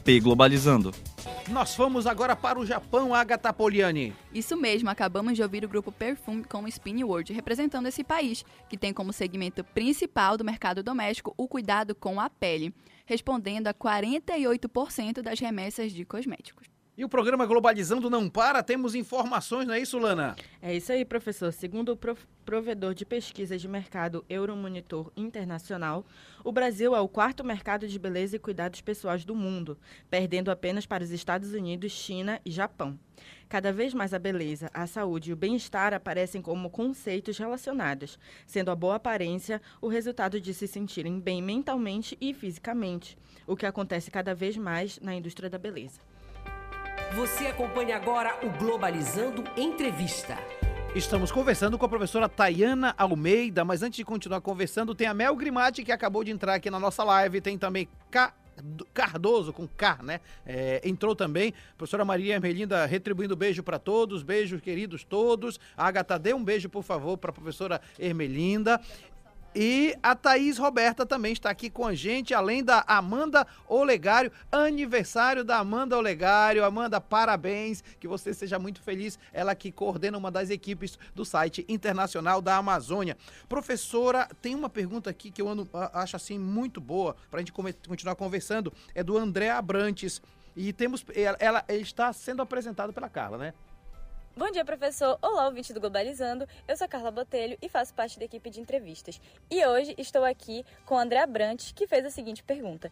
[0.04, 0.92] pglobalizando.
[1.52, 4.16] Nós vamos agora para o Japão, Agatha Poliani.
[4.34, 8.78] Isso mesmo, acabamos de ouvir o grupo Perfume com Spin World, representando esse país, que
[8.78, 12.74] tem como segmento principal do mercado doméstico o cuidado com a pele,
[13.06, 16.71] respondendo a 48% das remessas de cosméticos.
[16.98, 20.36] E o programa Globalizando não para, temos informações, não é isso, Lana?
[20.62, 21.54] É isso aí, professor.
[21.54, 22.00] Segundo o
[22.44, 26.06] provedor de pesquisa de mercado Euromonitor Internacional,
[26.44, 29.78] o Brasil é o quarto mercado de beleza e cuidados pessoais do mundo,
[30.10, 33.00] perdendo apenas para os Estados Unidos, China e Japão.
[33.48, 38.70] Cada vez mais a beleza, a saúde e o bem-estar aparecem como conceitos relacionados, sendo
[38.70, 44.12] a boa aparência o resultado de se sentirem bem mentalmente e fisicamente, o que acontece
[44.12, 46.11] cada vez mais na indústria da beleza.
[47.16, 50.38] Você acompanha agora o Globalizando Entrevista.
[50.96, 55.36] Estamos conversando com a professora Tayana Almeida, mas antes de continuar conversando, tem a Mel
[55.36, 57.90] Grimati que acabou de entrar aqui na nossa live, tem também.
[58.94, 60.22] Cardoso, com K, né?
[60.46, 61.54] É, entrou também.
[61.78, 65.60] Professora Maria Ermelinda retribuindo beijo para todos, beijos queridos todos.
[65.76, 68.80] A Agatha, dê um beijo, por favor, para a professora Ermelinda.
[69.54, 75.44] E a Thaís Roberta também está aqui com a gente, além da Amanda Olegário, aniversário
[75.44, 76.64] da Amanda Olegário.
[76.64, 79.20] Amanda, parabéns, que você seja muito feliz.
[79.34, 83.18] Ela que coordena uma das equipes do site internacional da Amazônia.
[83.50, 87.52] Professora, tem uma pergunta aqui que eu ando, acho assim muito boa para a gente
[87.52, 88.72] continuar conversando.
[88.96, 90.22] É do André Abrantes.
[90.56, 91.06] E temos.
[91.14, 93.54] Ela, ela está sendo apresentada pela Carla, né?
[94.36, 95.20] Bom dia, professor.
[95.22, 96.48] Olá, ouvinte do Globalizando.
[96.66, 99.20] Eu sou Carla Botelho e faço parte da equipe de entrevistas.
[99.50, 102.90] E hoje estou aqui com André Abrantes, que fez a seguinte pergunta.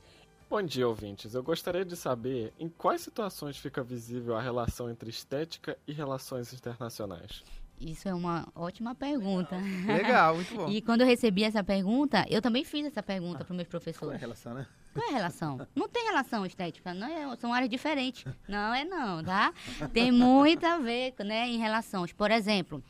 [0.49, 1.34] Bom dia, ouvintes.
[1.34, 6.52] Eu gostaria de saber em quais situações fica visível a relação entre estética e relações
[6.54, 7.41] internacionais.
[7.80, 9.56] Isso é uma ótima pergunta.
[9.86, 10.68] Legal, muito bom.
[10.72, 13.68] e quando eu recebi essa pergunta, eu também fiz essa pergunta ah, para os meus
[13.68, 14.00] professores.
[14.00, 14.68] Qual é a relação, né?
[14.94, 15.68] Qual é a relação?
[15.76, 18.26] Não tem relação estética, não é, são áreas diferentes.
[18.48, 19.54] Não é não, tá?
[19.94, 22.12] Tem muito a ver, né, em relações.
[22.12, 22.84] Por exemplo,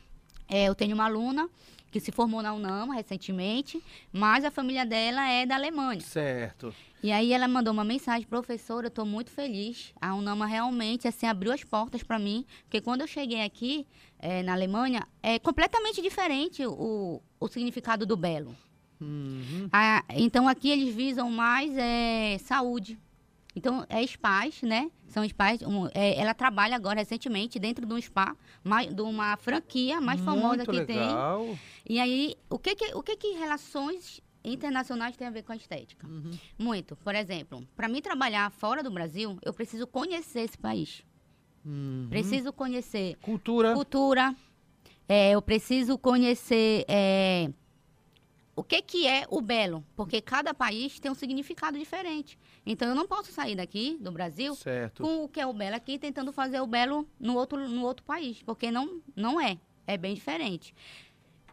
[0.48, 1.48] é, eu tenho uma aluna
[1.90, 6.00] que se formou na UNAMA recentemente, mas a família dela é da Alemanha.
[6.00, 6.74] Certo.
[7.02, 9.92] E aí ela mandou uma mensagem, professora, eu estou muito feliz.
[10.00, 13.86] A UNAMA realmente assim abriu as portas para mim, porque quando eu cheguei aqui
[14.18, 18.54] é, na Alemanha é completamente diferente o, o significado do belo.
[19.00, 19.68] Uhum.
[19.72, 22.98] Ah, então aqui eles visam mais é, saúde.
[23.56, 24.90] Então é spas, né?
[25.08, 25.62] São spas.
[25.62, 30.20] Um, é, ela trabalha agora recentemente dentro de um spa, mais, de uma franquia mais
[30.20, 31.46] Muito famosa que legal.
[31.46, 31.58] tem.
[31.88, 35.56] E aí o que que, o que que relações internacionais tem a ver com a
[35.56, 36.06] estética?
[36.06, 36.30] Uhum.
[36.58, 36.96] Muito.
[36.96, 41.02] Por exemplo, para mim trabalhar fora do Brasil, eu preciso conhecer esse país.
[41.64, 42.06] Uhum.
[42.08, 43.74] Preciso conhecer cultura.
[43.74, 44.34] Cultura.
[45.08, 47.50] É, eu preciso conhecer é,
[48.54, 52.38] o que, que é o belo, porque cada país tem um significado diferente.
[52.64, 55.02] Então eu não posso sair daqui do Brasil certo.
[55.02, 58.04] com o que é o belo aqui tentando fazer o belo no outro, no outro
[58.04, 60.74] país, porque não, não é, é bem diferente.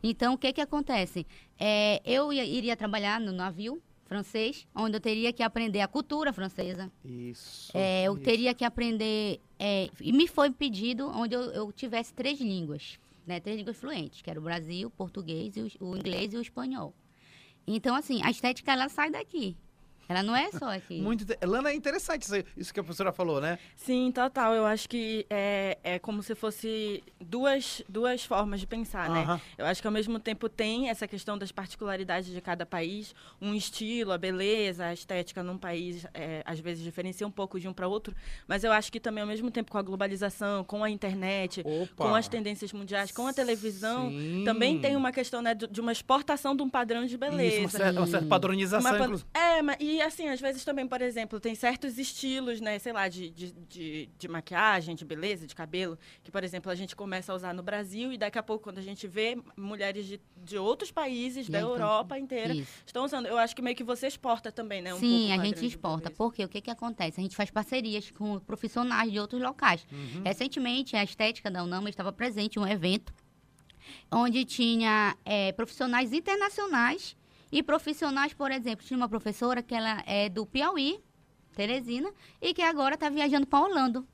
[0.03, 1.25] Então o que que acontece?
[1.59, 6.31] É, eu ia, iria trabalhar no navio francês, onde eu teria que aprender a cultura
[6.31, 6.89] francesa.
[7.03, 7.75] Isso.
[7.77, 8.23] É, eu isso.
[8.23, 13.41] teria que aprender é, e me foi pedido onde eu, eu tivesse três línguas né,
[13.41, 16.95] três línguas fluentes, que era o Brasil, o português, o, o inglês e o espanhol.
[17.67, 19.57] Então, assim, a estética, ela sai daqui.
[20.09, 21.01] Ela não é só aqui.
[21.01, 21.25] Muito.
[21.43, 23.59] Lana, é interessante isso que a professora falou, né?
[23.75, 24.53] Sim, total.
[24.53, 29.27] Eu acho que é, é como se fosse duas, duas formas de pensar, uh -huh.
[29.27, 29.41] né?
[29.57, 33.53] Eu acho que ao mesmo tempo tem essa questão das particularidades de cada país, um
[33.53, 37.73] estilo, a beleza, a estética num país é, às vezes diferencia um pouco de um
[37.73, 38.15] para outro,
[38.47, 42.05] mas eu acho que também ao mesmo tempo com a globalização, com a internet, Opa.
[42.05, 44.43] com as tendências mundiais, com a televisão, Sim.
[44.45, 47.55] também tem uma questão né, de, uma exportação de um padrão de beleza.
[47.55, 49.21] Isso, uma, certa, uma certa padronização, uma.
[49.33, 53.07] É, mas, e assim, às vezes também, por exemplo, tem certos estilos, né, sei lá,
[53.07, 57.31] de, de, de, de maquiagem, de beleza, de cabelo, que, por exemplo, a gente começa
[57.31, 60.57] a usar no Brasil e daqui a pouco, quando a gente vê mulheres de, de
[60.57, 62.83] outros países, e da Europa inteira, isso.
[62.85, 63.27] estão usando.
[63.27, 64.93] Eu acho que meio que você exporta também, né?
[64.93, 66.09] Um Sim, a gente exporta.
[66.09, 67.19] Porque o que, que acontece?
[67.19, 69.85] A gente faz parcerias com profissionais de outros locais.
[69.91, 70.23] Uhum.
[70.23, 73.13] Recentemente, a Estética da UNAMA estava presente em um evento
[74.11, 77.15] onde tinha é, profissionais internacionais
[77.51, 80.99] e profissionais, por exemplo, tinha uma professora que ela é do Piauí,
[81.55, 84.07] Teresina, e que agora está viajando para Orlando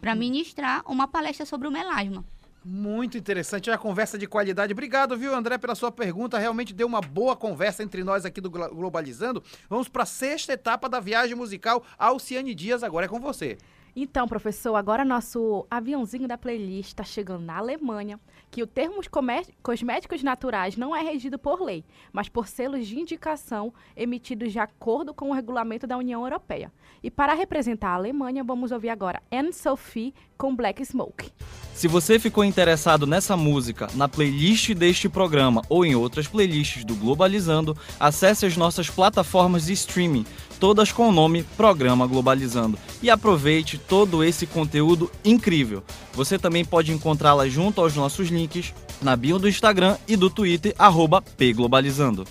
[0.00, 2.24] para ministrar uma palestra sobre o melasma.
[2.64, 4.72] Muito interessante, é uma conversa de qualidade.
[4.72, 6.38] Obrigado, viu, André, pela sua pergunta.
[6.38, 9.42] Realmente deu uma boa conversa entre nós aqui do Globalizando.
[9.70, 11.82] Vamos para a sexta etapa da viagem musical.
[11.96, 13.56] Alciane Dias, agora é com você.
[14.00, 19.00] Então, professor, agora nosso aviãozinho da playlist está chegando na Alemanha, que o termo
[19.60, 25.12] cosméticos naturais não é regido por lei, mas por selos de indicação emitidos de acordo
[25.12, 26.72] com o regulamento da União Europeia.
[27.02, 31.32] E para representar a Alemanha, vamos ouvir agora Anne Sophie com Black Smoke.
[31.74, 36.94] Se você ficou interessado nessa música, na playlist deste programa ou em outras playlists do
[36.94, 40.24] Globalizando, acesse as nossas plataformas de streaming,
[40.58, 45.82] todas com o nome Programa Globalizando, e aproveite todo esse conteúdo incrível.
[46.12, 50.74] Você também pode encontrá-la junto aos nossos links na bio do Instagram e do Twitter,
[51.36, 52.26] pglobalizando.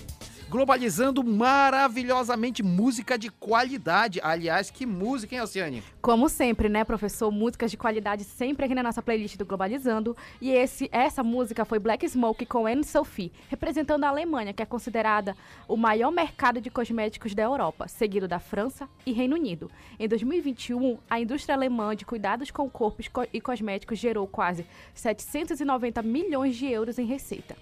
[0.48, 4.18] Globalizando maravilhosamente música de qualidade.
[4.22, 5.82] Aliás, que música, hein, Alciane?
[6.00, 7.30] Como sempre, né, professor?
[7.30, 10.16] Músicas de qualidade sempre aqui na nossa playlist do Globalizando.
[10.40, 14.66] E esse, essa música foi Black Smoke com Anne Sophie, representando a Alemanha, que é
[14.66, 19.70] considerada o maior mercado de cosméticos da Europa, seguido da França e Reino Unido.
[19.98, 26.56] Em 2021, a indústria alemã de cuidados com corpos e cosméticos gerou quase 790 milhões
[26.56, 27.56] de euros em receita.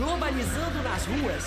[0.00, 1.44] Globalizando nas ruas.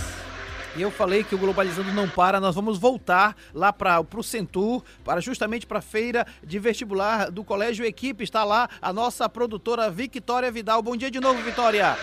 [0.75, 4.83] E eu falei que o Globalizando não para, nós vamos voltar lá para o Centur,
[5.03, 8.23] para justamente para a feira de vestibular do Colégio Equipe.
[8.23, 10.83] Está lá a nossa produtora Victoria Vidal.
[10.83, 11.97] Bom dia de novo, Vitória.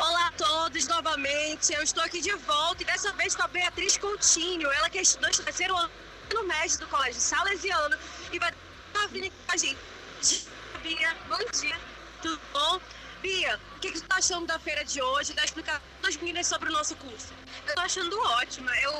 [0.00, 1.72] Olá a todos novamente.
[1.72, 5.02] Eu estou aqui de volta e dessa vez com a Beatriz Coutinho, ela que é
[5.02, 5.90] estudante do terceiro ano
[6.34, 7.96] no médio do Colégio Salesiano
[8.32, 8.52] e vai
[8.88, 10.48] estar vindo com a gente.
[10.82, 11.76] Bia, bom dia.
[12.20, 12.80] Tudo bom?
[13.20, 15.32] Bia, o que, que você está achando da feira de hoje?
[15.32, 17.32] Da explicar para as meninas sobre o nosso curso?
[17.64, 18.70] Eu estou achando ótima.
[18.80, 18.92] Eu,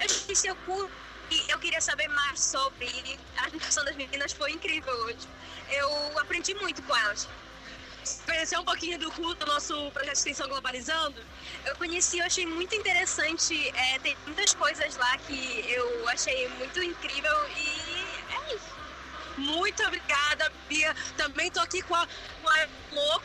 [0.00, 0.90] eu fiz seu curso
[1.30, 3.18] e eu queria saber mais sobre.
[3.38, 5.26] A educação das meninas foi incrível hoje.
[5.70, 7.28] Eu aprendi muito com elas.
[8.26, 11.22] Conhecer um pouquinho do curso do nosso projeto de extensão Globalizando?
[11.64, 13.68] Eu conheci, eu achei muito interessante.
[13.74, 17.68] É, tem muitas coisas lá que eu achei muito incrível e
[18.34, 18.72] é isso.
[19.38, 20.94] Muito obrigada, Bia.
[21.16, 22.06] Também estou aqui com a,
[22.42, 23.22] com a Elo,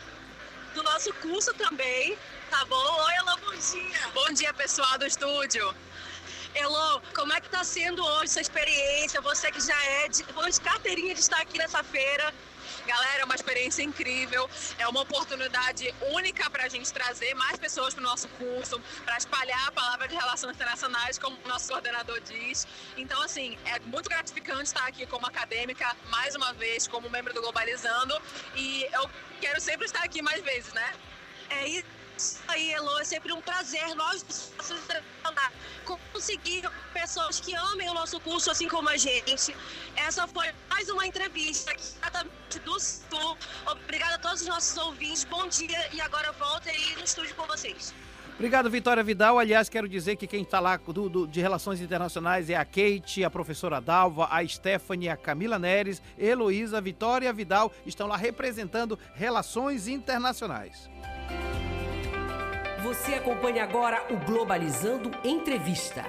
[0.74, 2.16] do nosso curso também,
[2.50, 2.76] tá bom?
[2.76, 4.08] Oi, Elo, bom dia.
[4.14, 5.74] Bom dia, pessoal do estúdio.
[6.54, 9.20] Elo, como é que está sendo hoje sua experiência?
[9.20, 12.32] Você que já é de, de carteirinha de estar aqui nessa feira.
[12.88, 14.48] Galera, é uma experiência incrível,
[14.78, 19.18] é uma oportunidade única para a gente trazer mais pessoas para o nosso curso, para
[19.18, 22.66] espalhar a palavra de relações internacionais, como o nosso coordenador diz.
[22.96, 27.42] Então, assim, é muito gratificante estar aqui como acadêmica, mais uma vez, como membro do
[27.42, 28.18] Globalizando,
[28.54, 30.90] e eu quero sempre estar aqui mais vezes, né?
[31.50, 31.97] É isso
[32.48, 32.98] aí, Elo.
[32.98, 34.52] É sempre um prazer nós
[36.12, 39.56] conseguir pessoas que amem o nosso curso assim como a gente.
[39.96, 43.36] Essa foi mais uma entrevista aqui do Sul.
[43.66, 45.24] Obrigada a todos os nossos ouvintes.
[45.24, 47.94] Bom dia e agora volta aí no estúdio com vocês.
[48.34, 49.36] Obrigado, Vitória Vidal.
[49.36, 53.24] Aliás, quero dizer que quem está lá do, do, de Relações Internacionais é a Kate,
[53.24, 59.88] a professora Dalva, a Stephanie, a Camila Neres, Heloísa, Vitória Vidal estão lá representando Relações
[59.88, 60.88] Internacionais.
[62.82, 66.04] Você acompanha agora o Globalizando Entrevista.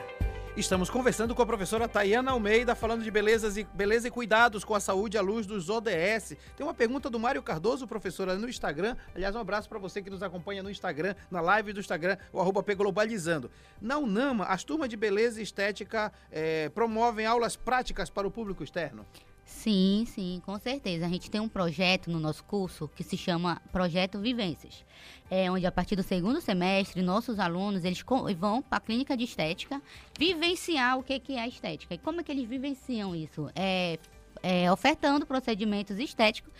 [0.55, 4.75] Estamos conversando com a professora Tayana Almeida, falando de belezas e, beleza e cuidados com
[4.75, 6.35] a saúde à luz dos ODS.
[6.55, 8.95] Tem uma pergunta do Mário Cardoso, professora, no Instagram.
[9.15, 12.39] Aliás, um abraço para você que nos acompanha no Instagram, na live do Instagram, o
[12.39, 13.49] arroba Globalizando.
[13.81, 18.63] Na UNAMA, as turmas de beleza e estética é, promovem aulas práticas para o público
[18.63, 19.07] externo?
[19.49, 21.05] Sim, sim, com certeza.
[21.05, 24.85] A gente tem um projeto no nosso curso que se chama Projeto Vivências,
[25.29, 28.01] é onde a partir do segundo semestre nossos alunos eles
[28.37, 29.81] vão para a clínica de estética
[30.17, 31.95] vivenciar o que que é a estética.
[31.95, 33.97] E como é que eles vivenciam isso, é,
[34.41, 36.53] é ofertando procedimentos estéticos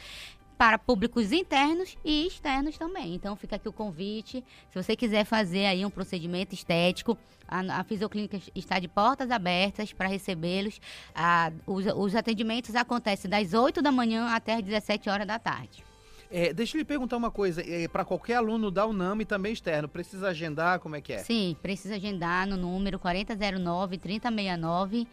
[0.59, 3.15] para públicos internos e externos também.
[3.15, 4.43] Então fica aqui o convite.
[4.69, 7.17] Se você quiser fazer aí um procedimento estético,
[7.47, 10.81] a, a Fisioclínica está de portas abertas para recebê-los.
[11.65, 15.88] Os, os atendimentos acontecem das 8 da manhã até as 17 horas da tarde.
[16.31, 19.51] É, deixa eu lhe perguntar uma coisa, é, para qualquer aluno da UNAM e também
[19.51, 21.17] externo, precisa agendar, como é que é?
[21.19, 25.07] Sim, precisa agendar no número 4009-3069.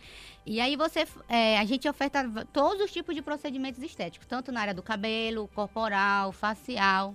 [0.45, 4.61] E aí você, é, a gente oferta todos os tipos de procedimentos estéticos, tanto na
[4.61, 7.15] área do cabelo, corporal, facial,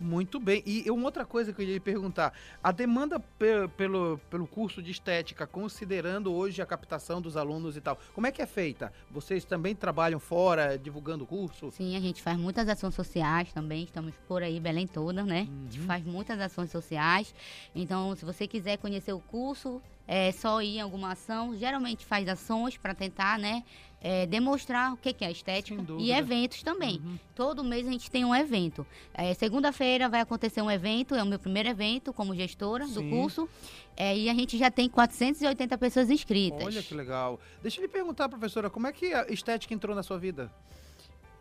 [0.00, 0.62] muito bem.
[0.64, 2.32] E uma outra coisa que eu ia lhe perguntar:
[2.62, 7.80] a demanda pe pelo, pelo curso de estética, considerando hoje a captação dos alunos e
[7.80, 8.92] tal, como é que é feita?
[9.10, 11.70] Vocês também trabalham fora, divulgando o curso?
[11.70, 15.46] Sim, a gente faz muitas ações sociais também, estamos por aí, Belém toda, né?
[15.48, 15.58] Uhum.
[15.58, 15.86] A gente uhum.
[15.86, 17.34] faz muitas ações sociais.
[17.74, 21.56] Então, se você quiser conhecer o curso, é só ir em alguma ação.
[21.56, 23.62] Geralmente faz ações para tentar, né?
[24.02, 27.00] É, demonstrar o que, que é estética e eventos também.
[27.04, 27.18] Uhum.
[27.34, 28.86] Todo mês a gente tem um evento.
[29.12, 32.94] É, Segunda-feira vai acontecer um evento, é o meu primeiro evento como gestora Sim.
[32.94, 33.48] do curso.
[33.96, 36.64] É, e a gente já tem 480 pessoas inscritas.
[36.64, 37.38] Olha que legal.
[37.60, 40.50] Deixa eu lhe perguntar, professora, como é que a estética entrou na sua vida?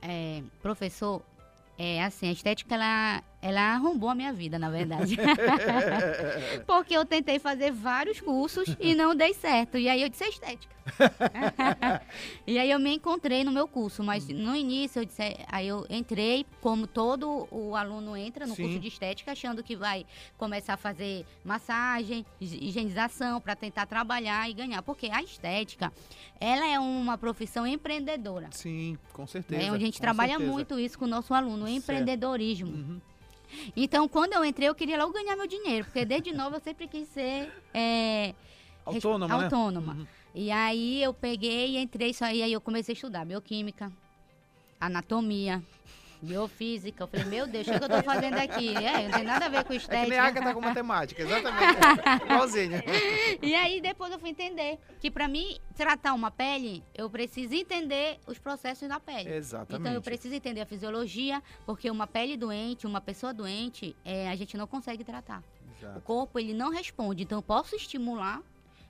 [0.01, 1.21] É, professor,
[1.77, 5.17] é assim, a estética ela ela arrombou a minha vida, na verdade.
[6.67, 9.77] Porque eu tentei fazer vários cursos e não dei certo.
[9.77, 10.79] E aí eu disse é estética.
[12.45, 15.85] e aí eu me encontrei no meu curso, mas no início eu disse, aí eu
[15.89, 18.63] entrei como todo o aluno entra no Sim.
[18.63, 20.05] curso de estética, achando que vai
[20.37, 25.93] começar a fazer massagem, higienização para tentar trabalhar e ganhar, porque a estética,
[26.39, 28.49] ela é uma profissão empreendedora.
[28.51, 29.61] Sim, com certeza.
[29.61, 30.51] É onde a gente trabalha certeza.
[30.51, 32.69] muito isso com o nosso aluno, empreendedorismo.
[32.69, 33.01] Uhum.
[33.75, 36.87] Então, quando eu entrei, eu queria logo ganhar meu dinheiro, porque desde nova eu sempre
[36.87, 38.33] quis ser é,
[38.85, 39.43] Autônoma, né?
[39.43, 39.93] autônoma.
[39.93, 40.07] Uhum.
[40.33, 43.91] E aí eu peguei e entrei, isso aí, aí eu comecei a estudar bioquímica,
[44.79, 45.61] anatomia,
[46.21, 47.03] biofísica.
[47.03, 48.75] Eu falei, meu Deus, o que eu tô fazendo aqui?
[48.75, 50.03] É, não tem nada a ver com É estética.
[50.03, 51.79] que nem a Agatha com matemática, exatamente.
[52.25, 52.83] Igualzinho.
[53.41, 58.19] E aí depois eu fui entender que pra mim tratar uma pele, eu preciso entender
[58.27, 59.33] os processos da pele.
[59.33, 59.81] Exatamente.
[59.81, 64.35] Então eu preciso entender a fisiologia, porque uma pele doente, uma pessoa doente, é, a
[64.35, 65.41] gente não consegue tratar.
[65.41, 66.01] O Exato.
[66.01, 68.41] corpo ele não responde, então eu posso estimular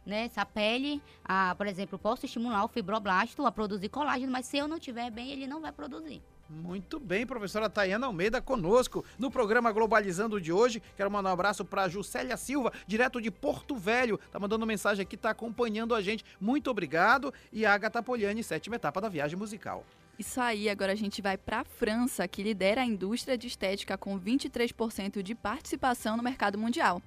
[0.05, 4.47] né, essa pele, a, por exemplo, eu posso estimular o fibroblasto a produzir colágeno, mas
[4.47, 6.19] se eu não tiver bem, ele não vai produzir.
[6.49, 10.81] Muito bem, professora Tayana Almeida conosco no programa Globalizando de hoje.
[10.97, 14.19] Quero mandar um abraço para Juscelia Silva, direto de Porto Velho.
[14.31, 16.25] Tá mandando mensagem aqui, tá acompanhando a gente.
[16.41, 17.31] Muito obrigado.
[17.53, 19.85] E a Agatha Poliani, sétima etapa da viagem musical.
[20.17, 23.95] Isso aí, agora a gente vai para a França, que lidera a indústria de estética
[23.95, 27.01] com 23% de participação no mercado mundial.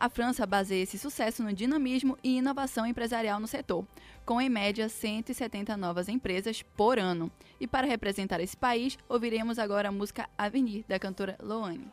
[0.00, 3.84] A França baseia esse sucesso no dinamismo e inovação empresarial no setor,
[4.24, 7.30] com em média 170 novas empresas por ano.
[7.60, 11.86] E para representar esse país, ouviremos agora a música Avenir, da cantora Loane.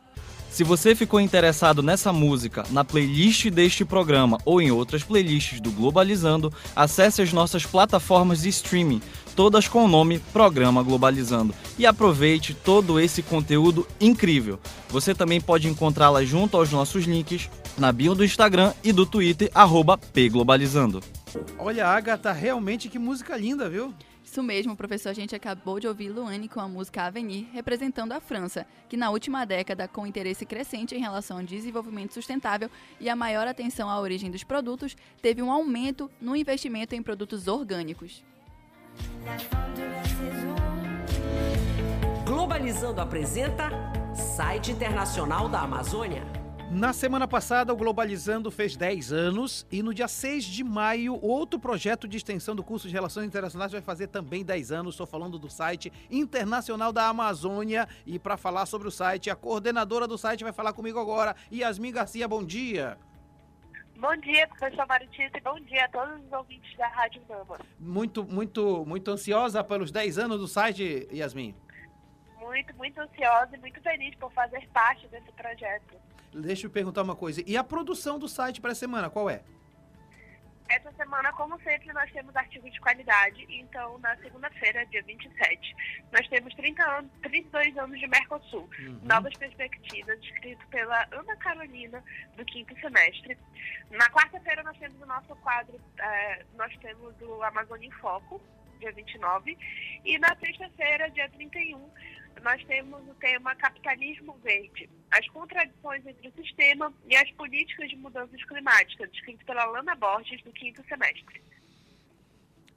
[0.50, 5.70] Se você ficou interessado nessa música, na playlist deste programa ou em outras playlists do
[5.70, 9.02] Globalizando, acesse as nossas plataformas de streaming,
[9.36, 14.58] todas com o nome Programa Globalizando, e aproveite todo esse conteúdo incrível.
[14.88, 19.50] Você também pode encontrá-la junto aos nossos links na bio do Instagram e do Twitter,
[19.54, 21.02] arroba pglobalizando.
[21.58, 23.94] Olha, Agatha, realmente que música linda, viu?
[24.30, 25.08] Isso mesmo, professor.
[25.08, 29.08] A gente acabou de ouvir Luane com a música Avenir, representando a França, que na
[29.08, 32.70] última década, com interesse crescente em relação ao desenvolvimento sustentável
[33.00, 37.48] e a maior atenção à origem dos produtos, teve um aumento no investimento em produtos
[37.48, 38.22] orgânicos.
[42.26, 43.70] Globalizando apresenta
[44.14, 46.37] Site Internacional da Amazônia.
[46.70, 51.58] Na semana passada, o Globalizando fez 10 anos e no dia 6 de maio, outro
[51.58, 54.94] projeto de extensão do curso de Relações Internacionais vai fazer também 10 anos.
[54.94, 60.06] Estou falando do site Internacional da Amazônia e para falar sobre o site, a coordenadora
[60.06, 62.98] do site vai falar comigo agora, Yasmin Garcia, bom dia.
[63.96, 67.58] Bom dia, professor Maritita, e bom dia a todos os ouvintes da Rádio Nama.
[67.80, 71.54] Muito, muito, muito ansiosa pelos 10 anos do site, Yasmin.
[72.38, 76.07] Muito, muito ansiosa e muito feliz por fazer parte desse projeto.
[76.32, 77.42] Deixa eu perguntar uma coisa.
[77.46, 79.42] E a produção do site para a semana, qual é?
[80.68, 83.46] Essa semana, como sempre, nós temos artigos de qualidade.
[83.48, 85.76] Então, na segunda-feira, dia 27,
[86.12, 88.68] nós temos 30 anos, 32 anos de Mercosul,
[89.02, 92.04] Novas Perspectivas, escrito pela Ana Carolina,
[92.36, 93.38] do quinto semestre.
[93.90, 98.38] Na quarta-feira, nós temos o nosso quadro, eh, nós temos o Amazônia em Foco,
[98.78, 99.56] dia 29.
[100.04, 101.90] E na sexta-feira, dia 31,
[102.42, 107.96] nós temos o tema Capitalismo Verde, as contradições entre o sistema e as políticas de
[107.96, 111.42] mudanças climáticas, escrito pela Lana Borges, do quinto semestre.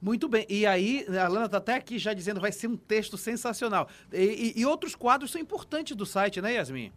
[0.00, 0.44] Muito bem.
[0.48, 3.88] E aí, a Lana está até aqui já dizendo vai ser um texto sensacional.
[4.12, 6.92] E, e- e outros quadros são importantes do site, né, Yasmin?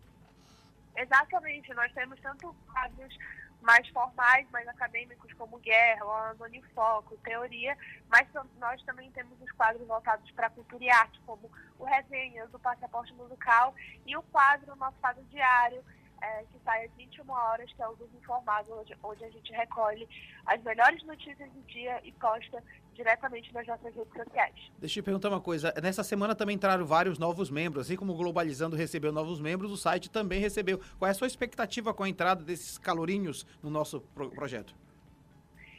[0.96, 3.18] Exatamente, nós temos tanto quadros
[3.62, 7.76] mais formais, mais acadêmicos, como Guerra, o Amazônia em Foco, Teoria,
[8.08, 8.28] mas
[8.60, 13.12] nós também temos os quadros voltados para cultura e arte, como o Resenhas, o Passaporte
[13.14, 13.74] Musical
[14.06, 15.84] e o quadro, o nosso quadro diário,
[16.26, 19.52] é, que sai às 21 horas, que é o dos Informados, onde, onde a gente
[19.54, 20.08] recolhe
[20.46, 22.64] as melhores notícias do dia e posta
[22.94, 24.56] diretamente nas nossas redes sociais.
[24.80, 25.74] Deixa eu te perguntar uma coisa.
[25.84, 27.86] Nessa semana também entraram vários novos membros.
[27.86, 30.80] Assim como o Globalizando recebeu novos membros, o site também recebeu.
[30.98, 34.74] Qual é a sua expectativa com a entrada desses calorinhos no nosso pro- projeto?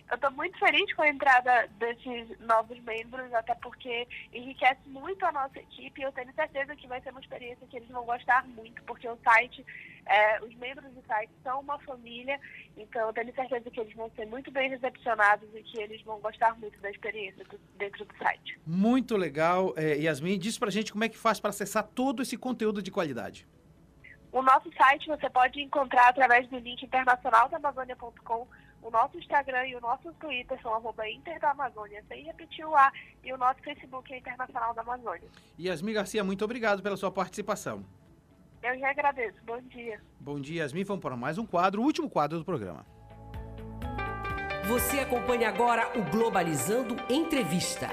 [0.08, 5.32] Eu estou muito feliz com a entrada desses novos membros, até porque enriquece muito a
[5.32, 8.46] nossa equipe e eu tenho certeza que vai ser uma experiência que eles vão gostar
[8.46, 9.66] muito, porque o site,
[10.06, 12.38] é, os membros do site são uma família,
[12.76, 16.20] então eu tenho certeza que eles vão ser muito bem recepcionados e que eles vão
[16.20, 18.60] gostar muito da experiência do- dentro do site.
[18.64, 19.74] Muito legal.
[19.76, 22.92] É, Yasmin, diz pra gente como é que faz para acessar todo esse conteúdo de
[22.92, 23.44] qualidade.
[24.30, 28.46] O nosso site você pode encontrar através do link internacionaldamazônia.com.
[28.86, 32.72] O nosso Instagram e o nosso Twitter são arroba Inter da Amazônia, sem repetir o
[32.76, 32.92] A,
[33.24, 35.28] e o nosso Facebook é Internacional da Amazônia.
[35.58, 37.84] Yasmin Garcia, muito obrigado pela sua participação.
[38.62, 39.38] Eu já agradeço.
[39.44, 40.00] Bom dia.
[40.20, 40.84] Bom dia, Yasmin.
[40.84, 42.86] Vamos para mais um quadro, o último quadro do programa.
[44.68, 47.88] Você acompanha agora o Globalizando Entrevista.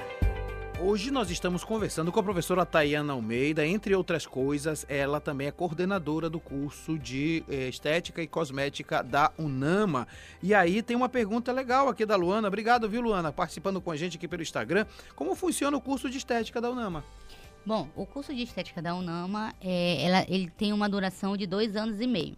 [0.80, 5.52] Hoje nós estamos conversando com a professora Tayana Almeida, entre outras coisas, ela também é
[5.52, 10.08] coordenadora do curso de eh, Estética e Cosmética da UNAMA.
[10.42, 12.48] E aí tem uma pergunta legal aqui da Luana.
[12.48, 14.86] Obrigado, viu, Luana, participando com a gente aqui pelo Instagram.
[15.16, 17.04] Como funciona o curso de Estética da UNAMA?
[17.66, 21.78] Bom, o curso de estética da UNAMA, é, ela, ele tem uma duração de dois
[21.78, 22.36] anos e meio,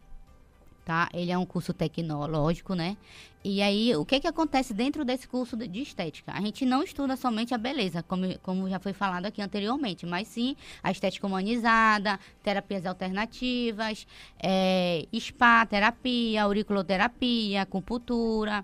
[0.85, 1.09] tá?
[1.11, 2.95] Ele é um curso tecnológico, né?
[3.43, 6.31] E aí, o que que acontece dentro desse curso de, de estética?
[6.31, 10.27] A gente não estuda somente a beleza, como, como já foi falado aqui anteriormente, mas
[10.27, 14.07] sim a estética humanizada, terapias alternativas,
[14.41, 18.63] é, spa, terapia, auriculoterapia, acupuntura.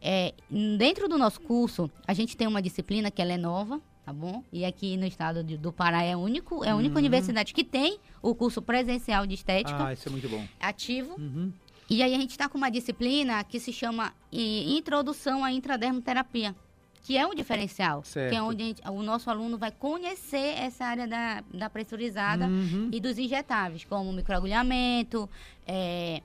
[0.00, 0.34] É,
[0.78, 4.44] dentro do nosso curso, a gente tem uma disciplina que ela é nova, tá bom?
[4.52, 7.00] E aqui no estado de, do Pará é, único, é a única Uhum.
[7.00, 10.46] universidade que tem o curso presencial de estética Ah, isso é muito bom.
[10.60, 11.16] ativo.
[11.18, 11.52] Uhum.
[11.90, 16.54] E aí a gente está com uma disciplina que se chama Introdução à Intradermoterapia,
[17.02, 18.04] que é um diferencial.
[18.04, 18.30] Certo.
[18.30, 22.46] Que é onde a gente- o nosso aluno vai conhecer essa área da, da pressurizada
[22.46, 22.88] Uhum.
[22.92, 25.28] e dos injetáveis, como microagulhamento,
[25.66, 26.22] é,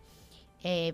[0.64, 0.94] é,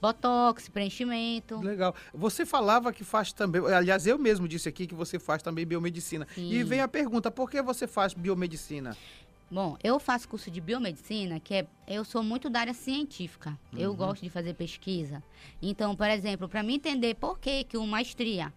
[0.00, 1.58] botox, preenchimento.
[1.60, 1.94] Legal.
[2.14, 6.26] Você falava que faz também, aliás, eu mesmo disse aqui que você faz também biomedicina.
[6.36, 6.64] E Sim.
[6.64, 8.96] vem a pergunta, por que você faz biomedicina?
[9.50, 13.58] Bom, eu faço curso de biomedicina, que é, eu sou muito da área científica.
[13.74, 13.96] Eu Uhum.
[13.96, 15.22] gosto de fazer pesquisa.
[15.62, 18.52] Então, por exemplo, para mim entender por que que uma estria,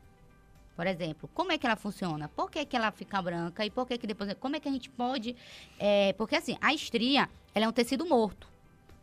[0.76, 2.28] por exemplo, como é que ela funciona?
[2.28, 4.72] Por que que ela fica branca e por que que depois, como é que a
[4.72, 5.34] gente pode,
[5.80, 8.51] é, porque assim, a estria, ela é um tecido morto.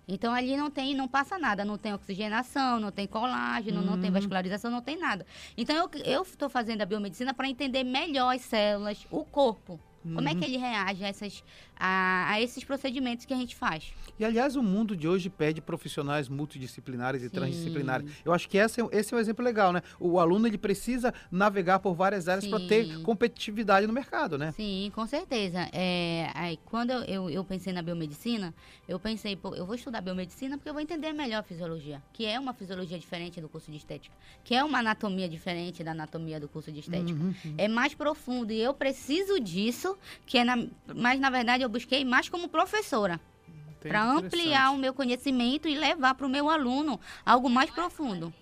[0.09, 4.09] Então ali não tem, não passa nada, não tem oxigenação, não tem colágeno, não tem
[4.09, 4.15] Uhum.
[4.15, 5.27] vascularização, não tem nada.
[5.57, 9.79] Então eu eu estou fazendo a biomedicina para entender melhor as células, o corpo.
[10.15, 10.39] Como é Uhum.
[10.39, 11.45] que ele reage a, essas,
[11.77, 13.93] a, a esses procedimentos que a gente faz?
[14.19, 17.35] E aliás, o mundo de hoje pede profissionais multidisciplinares e Sim.
[17.35, 18.11] transdisciplinares.
[18.25, 19.83] Eu acho que esse é, esse é um exemplo legal, né?
[20.01, 24.53] O aluno ele precisa navegar por várias áreas para ter competitividade no mercado, né?
[24.53, 25.69] Sim, com certeza.
[25.73, 28.55] É, aí, quando eu, eu, pensei na biomedicina,
[28.87, 32.25] eu pensei, pô, eu vou estudar biomedicina porque eu vou entender melhor a fisiologia, que
[32.25, 36.41] é uma fisiologia diferente do curso de estética, que é uma anatomia diferente da anatomia
[36.41, 37.19] do curso de estética.
[37.19, 37.35] Uhum.
[37.57, 39.97] É mais profundo e eu preciso disso,
[40.27, 43.21] que é na, mas na verdade eu busquei mais como professora.
[43.81, 48.33] Para ampliar o meu conhecimento e levar para o meu aluno algo mais profundo.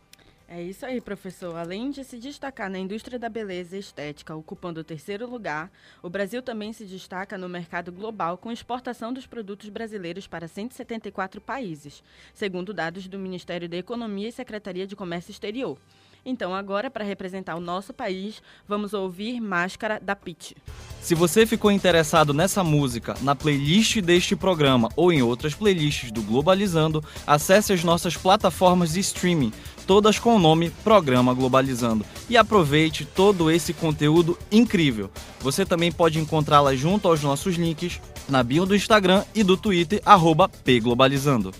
[0.49, 1.57] É isso aí, professor.
[1.57, 5.69] Além de se destacar na indústria da beleza e estética, ocupando o terceiro lugar,
[6.01, 11.41] o Brasil também se destaca no mercado global com exportação dos produtos brasileiros para 174
[11.41, 12.01] países,
[12.33, 15.77] segundo dados do Ministério da Economia e Secretaria de Comércio Exterior.
[16.25, 20.57] Então, agora, para representar o nosso país, vamos ouvir Máscara da Pitty.
[21.01, 26.21] Se você ficou interessado nessa música, na playlist deste programa ou em outras playlists do
[26.21, 29.53] Globalizando, acesse as nossas plataformas de streaming,
[29.87, 35.09] todas com o nome Programa Globalizando, e aproveite todo esse conteúdo incrível.
[35.39, 40.01] Você também pode encontrá-la junto aos nossos links na bio do Instagram e do Twitter,
[40.05, 41.53] arroba pglobalizando.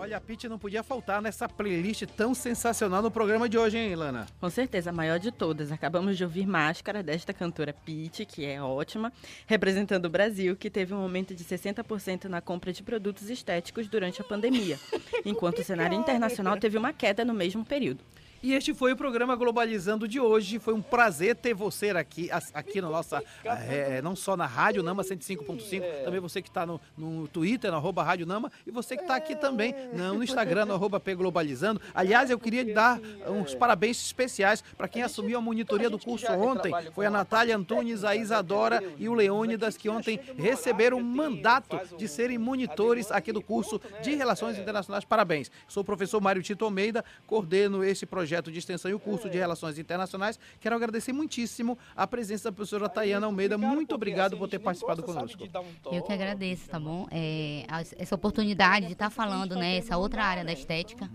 [0.00, 3.94] Olha, a Pitty não podia faltar nessa playlist tão sensacional no programa de hoje, hein,
[3.94, 4.24] Lana?
[4.40, 5.70] Com certeza, a maior de todas.
[5.70, 9.12] Acabamos de ouvir Máscara desta cantora Pitty, que é ótima,
[9.46, 14.22] representando o Brasil, que teve um aumento de 60% na compra de produtos estéticos durante
[14.22, 14.80] a pandemia,
[15.22, 18.02] enquanto o cenário internacional teve uma queda no mesmo período.
[18.42, 20.58] E este foi o programa Globalizando de hoje.
[20.58, 25.02] Foi um prazer ter você aqui, aqui na nossa, é, não só na Rádio Nama
[25.02, 29.02] 105.5, também você que está no, no Twitter, no arroba Rádio Nama, e você que
[29.02, 31.82] está aqui também no, no Instagram, no arroba P Globalizando.
[31.94, 36.72] Aliás, eu queria dar uns parabéns especiais para quem assumiu a monitoria do curso ontem.
[36.94, 42.08] Foi a Natália Antunes, a Isadora e o Leônidas, que ontem receberam um mandato de
[42.08, 45.04] serem monitores aqui do curso de Relações Internacionais.
[45.04, 45.50] Parabéns.
[45.68, 49.36] Sou o professor Mário Tito Almeida, coordeno esse projeto de extensão e o curso de
[49.38, 50.38] Relações Internacionais.
[50.60, 53.58] Quero agradecer muitíssimo a presença da professora Tayana Almeida.
[53.58, 55.42] Muito obrigado por ter participado conosco.
[55.90, 57.06] Eu que agradeço, tá bom?
[57.10, 57.64] É,
[57.98, 61.10] essa oportunidade de estar falando, né, essa outra área da estética,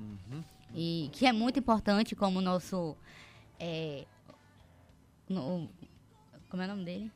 [0.73, 2.97] e que é muito importante como o nosso...
[3.59, 4.03] é,
[5.29, 5.69] no-
[6.49, 7.11] como é o nome dele?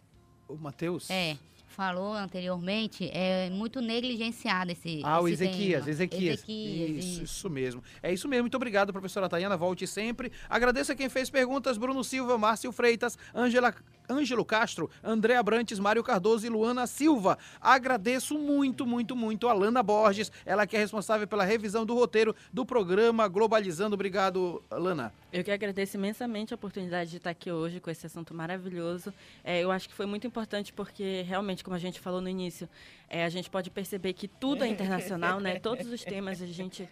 [0.47, 1.09] O Matheus?
[1.09, 1.37] É,
[1.79, 5.91] falou anteriormente, é muito negligenciado esse Ah, o esse Ezequias, tema.
[5.91, 6.39] Ezequias.
[6.39, 7.23] Ezequias, isso, isso.
[7.23, 7.81] isso mesmo.
[8.03, 8.43] É isso mesmo.
[8.43, 9.55] Muito obrigado, professora Tayana.
[9.55, 10.29] Volte sempre.
[10.49, 13.73] Agradeço a quem fez perguntas: Bruno Silva, Márcio Freitas, Ângela
[14.09, 17.37] Ângelo Castro, André Abrantes, Mário Cardoso e Luana Silva.
[17.61, 22.35] Agradeço muito, muito, muito a Lana Borges, ela que é responsável pela revisão do roteiro
[22.51, 23.93] do programa Globalizando.
[23.93, 25.13] Obrigado, Lana.
[25.31, 29.13] Eu que agradeço imensamente a oportunidade de estar aqui hoje com esse assunto maravilhoso.
[29.43, 32.67] É, eu acho que foi muito importante porque, realmente, como a gente falou no início,
[33.07, 35.59] é, a gente pode perceber que tudo é internacional, né?
[35.59, 36.89] Todos os temas a gente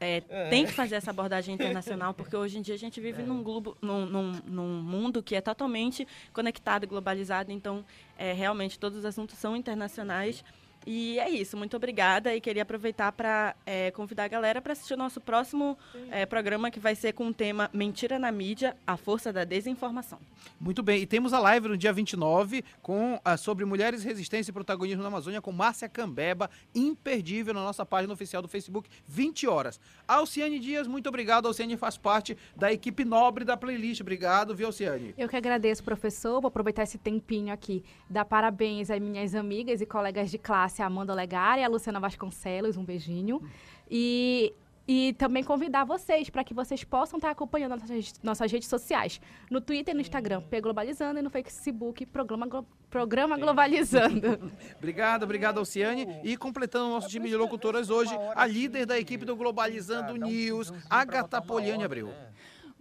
[0.00, 0.20] é,
[0.50, 3.76] tem que fazer essa abordagem internacional, porque hoje em dia a gente vive num, globo,
[3.80, 7.84] num, num, num mundo que é totalmente conectado e globalizado, então,
[8.18, 10.44] é, realmente, todos os assuntos são internacionais.
[10.86, 12.34] E é isso, muito obrigada.
[12.34, 15.78] E queria aproveitar para é, convidar a galera para assistir o nosso próximo
[16.10, 20.18] é, programa, que vai ser com o tema Mentira na Mídia, a Força da Desinformação.
[20.60, 24.54] Muito bem, e temos a live no dia 29 com, uh, sobre mulheres, resistência e
[24.54, 29.80] protagonismo na Amazônia com Márcia Cambeba, imperdível na nossa página oficial do Facebook, 20 horas.
[30.06, 31.46] Alciane Dias, muito obrigado.
[31.46, 34.00] Alciane faz parte da equipe nobre da playlist.
[34.00, 35.14] Obrigado, viu, Alciane?
[35.16, 36.40] Eu que agradeço, professor.
[36.40, 40.86] Vou aproveitar esse tempinho aqui, dar parabéns às minhas amigas e colegas de classe, a
[40.86, 42.76] Amanda Legari e a Luciana Vasconcelos.
[42.76, 43.42] Um beijinho.
[43.90, 44.54] E
[44.86, 49.20] e também convidar vocês para que vocês possam estar acompanhando nossas, nossas redes sociais.
[49.50, 54.52] No Twitter e no Instagram, P Globalizando, e no Facebook, Programa, Glo Programa Globalizando.
[54.76, 56.06] obrigado, obrigado, Alciane.
[56.22, 60.72] E completando o nosso time de locutoras hoje, a líder da equipe do Globalizando News,
[60.88, 62.12] Agatha Poliane Abreu.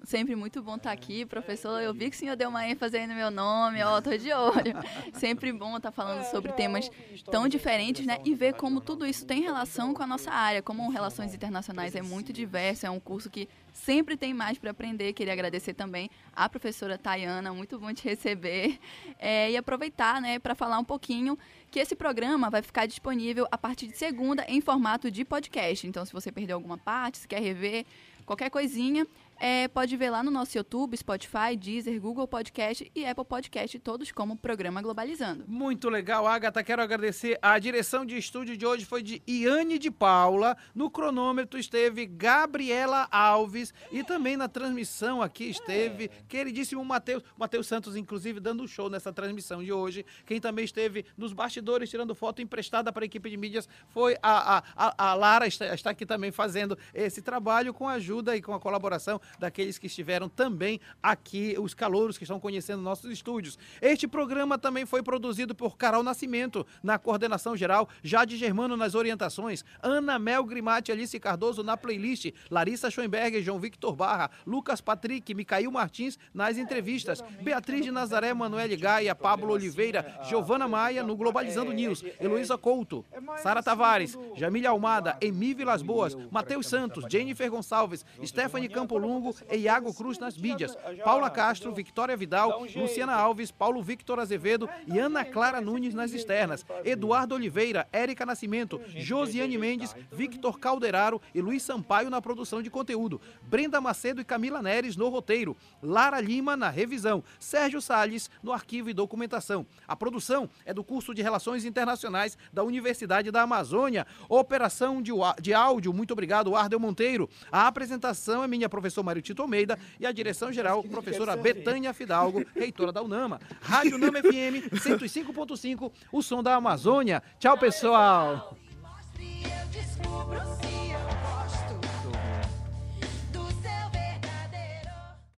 [0.06, 1.82] Sempre muito bom estar aqui, professor.
[1.82, 4.34] Eu vi que o senhor deu uma ênfase aí no meu nome, ó, tô de
[4.34, 4.74] olho.
[5.14, 6.91] Sempre bom estar falando sobre temas
[7.32, 8.20] tão diferentes, né?
[8.26, 10.62] E ver como tudo isso tem relação com a nossa área.
[10.62, 15.14] Como Relações Internacionais é muito diverso, é um curso que sempre tem mais para aprender.
[15.14, 18.78] Queria agradecer também à professora Tayana, muito bom te receber.
[19.18, 21.39] É, e aproveitar, né, para falar um pouquinho
[21.72, 25.88] que esse programa vai ficar disponível a partir de segunda em formato de podcast.
[25.88, 27.86] Então, se você perdeu alguma parte, se quer rever,
[28.26, 29.08] qualquer coisinha,
[29.46, 34.10] é, pode ver lá no nosso YouTube, Spotify, Deezer, Google Podcast e Apple Podcast, todos
[34.10, 35.44] como Programa Globalizando.
[35.46, 36.64] Muito legal, Agatha.
[36.64, 37.38] Quero agradecer.
[37.41, 40.56] A direção de estúdio de hoje foi de Iane de Paula.
[40.74, 43.74] No cronômetro esteve Gabriela Alves.
[43.91, 47.22] E também na transmissão aqui esteve queridíssimo Matheus.
[47.38, 50.06] Matheus Santos, inclusive, dando um show nessa transmissão de hoje.
[50.26, 54.60] Quem também esteve nos bastidores tirando foto emprestada para a equipe de mídias foi a,
[54.60, 58.41] a, a, a Lara, está, está aqui também fazendo esse trabalho com a ajuda e
[58.41, 63.57] com a colaboração daqueles que estiveram também aqui, os calouros que estão conhecendo nossos estúdios.
[63.81, 69.63] Este programa também foi produzido por Carol Nascimento, na coordenação geral, Jade Germano nas orientações,
[69.81, 75.71] Ana Mel Grimati, Alice Cardoso na playlist, Larissa Schoenberger, João Victor Barra, Lucas Patrick, Micail
[75.71, 82.03] Martins nas entrevistas, Beatriz de Nazaré, Manuel Gaia, Pablo Oliveira, Giovana Maia no Globalizando News,
[82.19, 83.05] Heloísa Couto,
[83.41, 89.93] Sara Tavares, Jamília Almada, Emi Vilas Boas, Matheus Santos, Jennifer Gonçalves, Stephanie Campolungo, e Iago
[89.93, 95.61] Cruz nas mídias, Paula Castro, Victoria Vidal, Luciana Alves, Paulo Victor Azevedo e Ana Clara
[95.61, 102.21] Nunes nas externas, Eduardo Oliveira, Érica Nascimento, Josiane Mendes, Victor Calderaro e Luiz Sampaio na
[102.21, 107.82] produção de conteúdo, Brenda Macedo e Camila Neres no roteiro, Lara Lima na revisão, Sérgio
[107.82, 109.65] Salles no arquivo e documentação.
[109.88, 114.07] A produção é do curso de Relações Internacionais da Universidade da Amazônia.
[114.30, 115.11] Operação de,
[115.41, 117.30] de áudio, muito obrigado, Ardel Monteiro.
[117.51, 122.43] A apresentação é minha professora Wellington Mário Tito Almeida e a direção-geral, professora Betânia Fidalgo,
[122.56, 123.39] reitora da UNAMA.
[123.62, 127.22] Rádio UNAMA FM 105.5, o som da Amazônia.
[127.38, 128.58] Tchau, pessoal!
[128.82, 130.82] Mostre, eu descubro sim.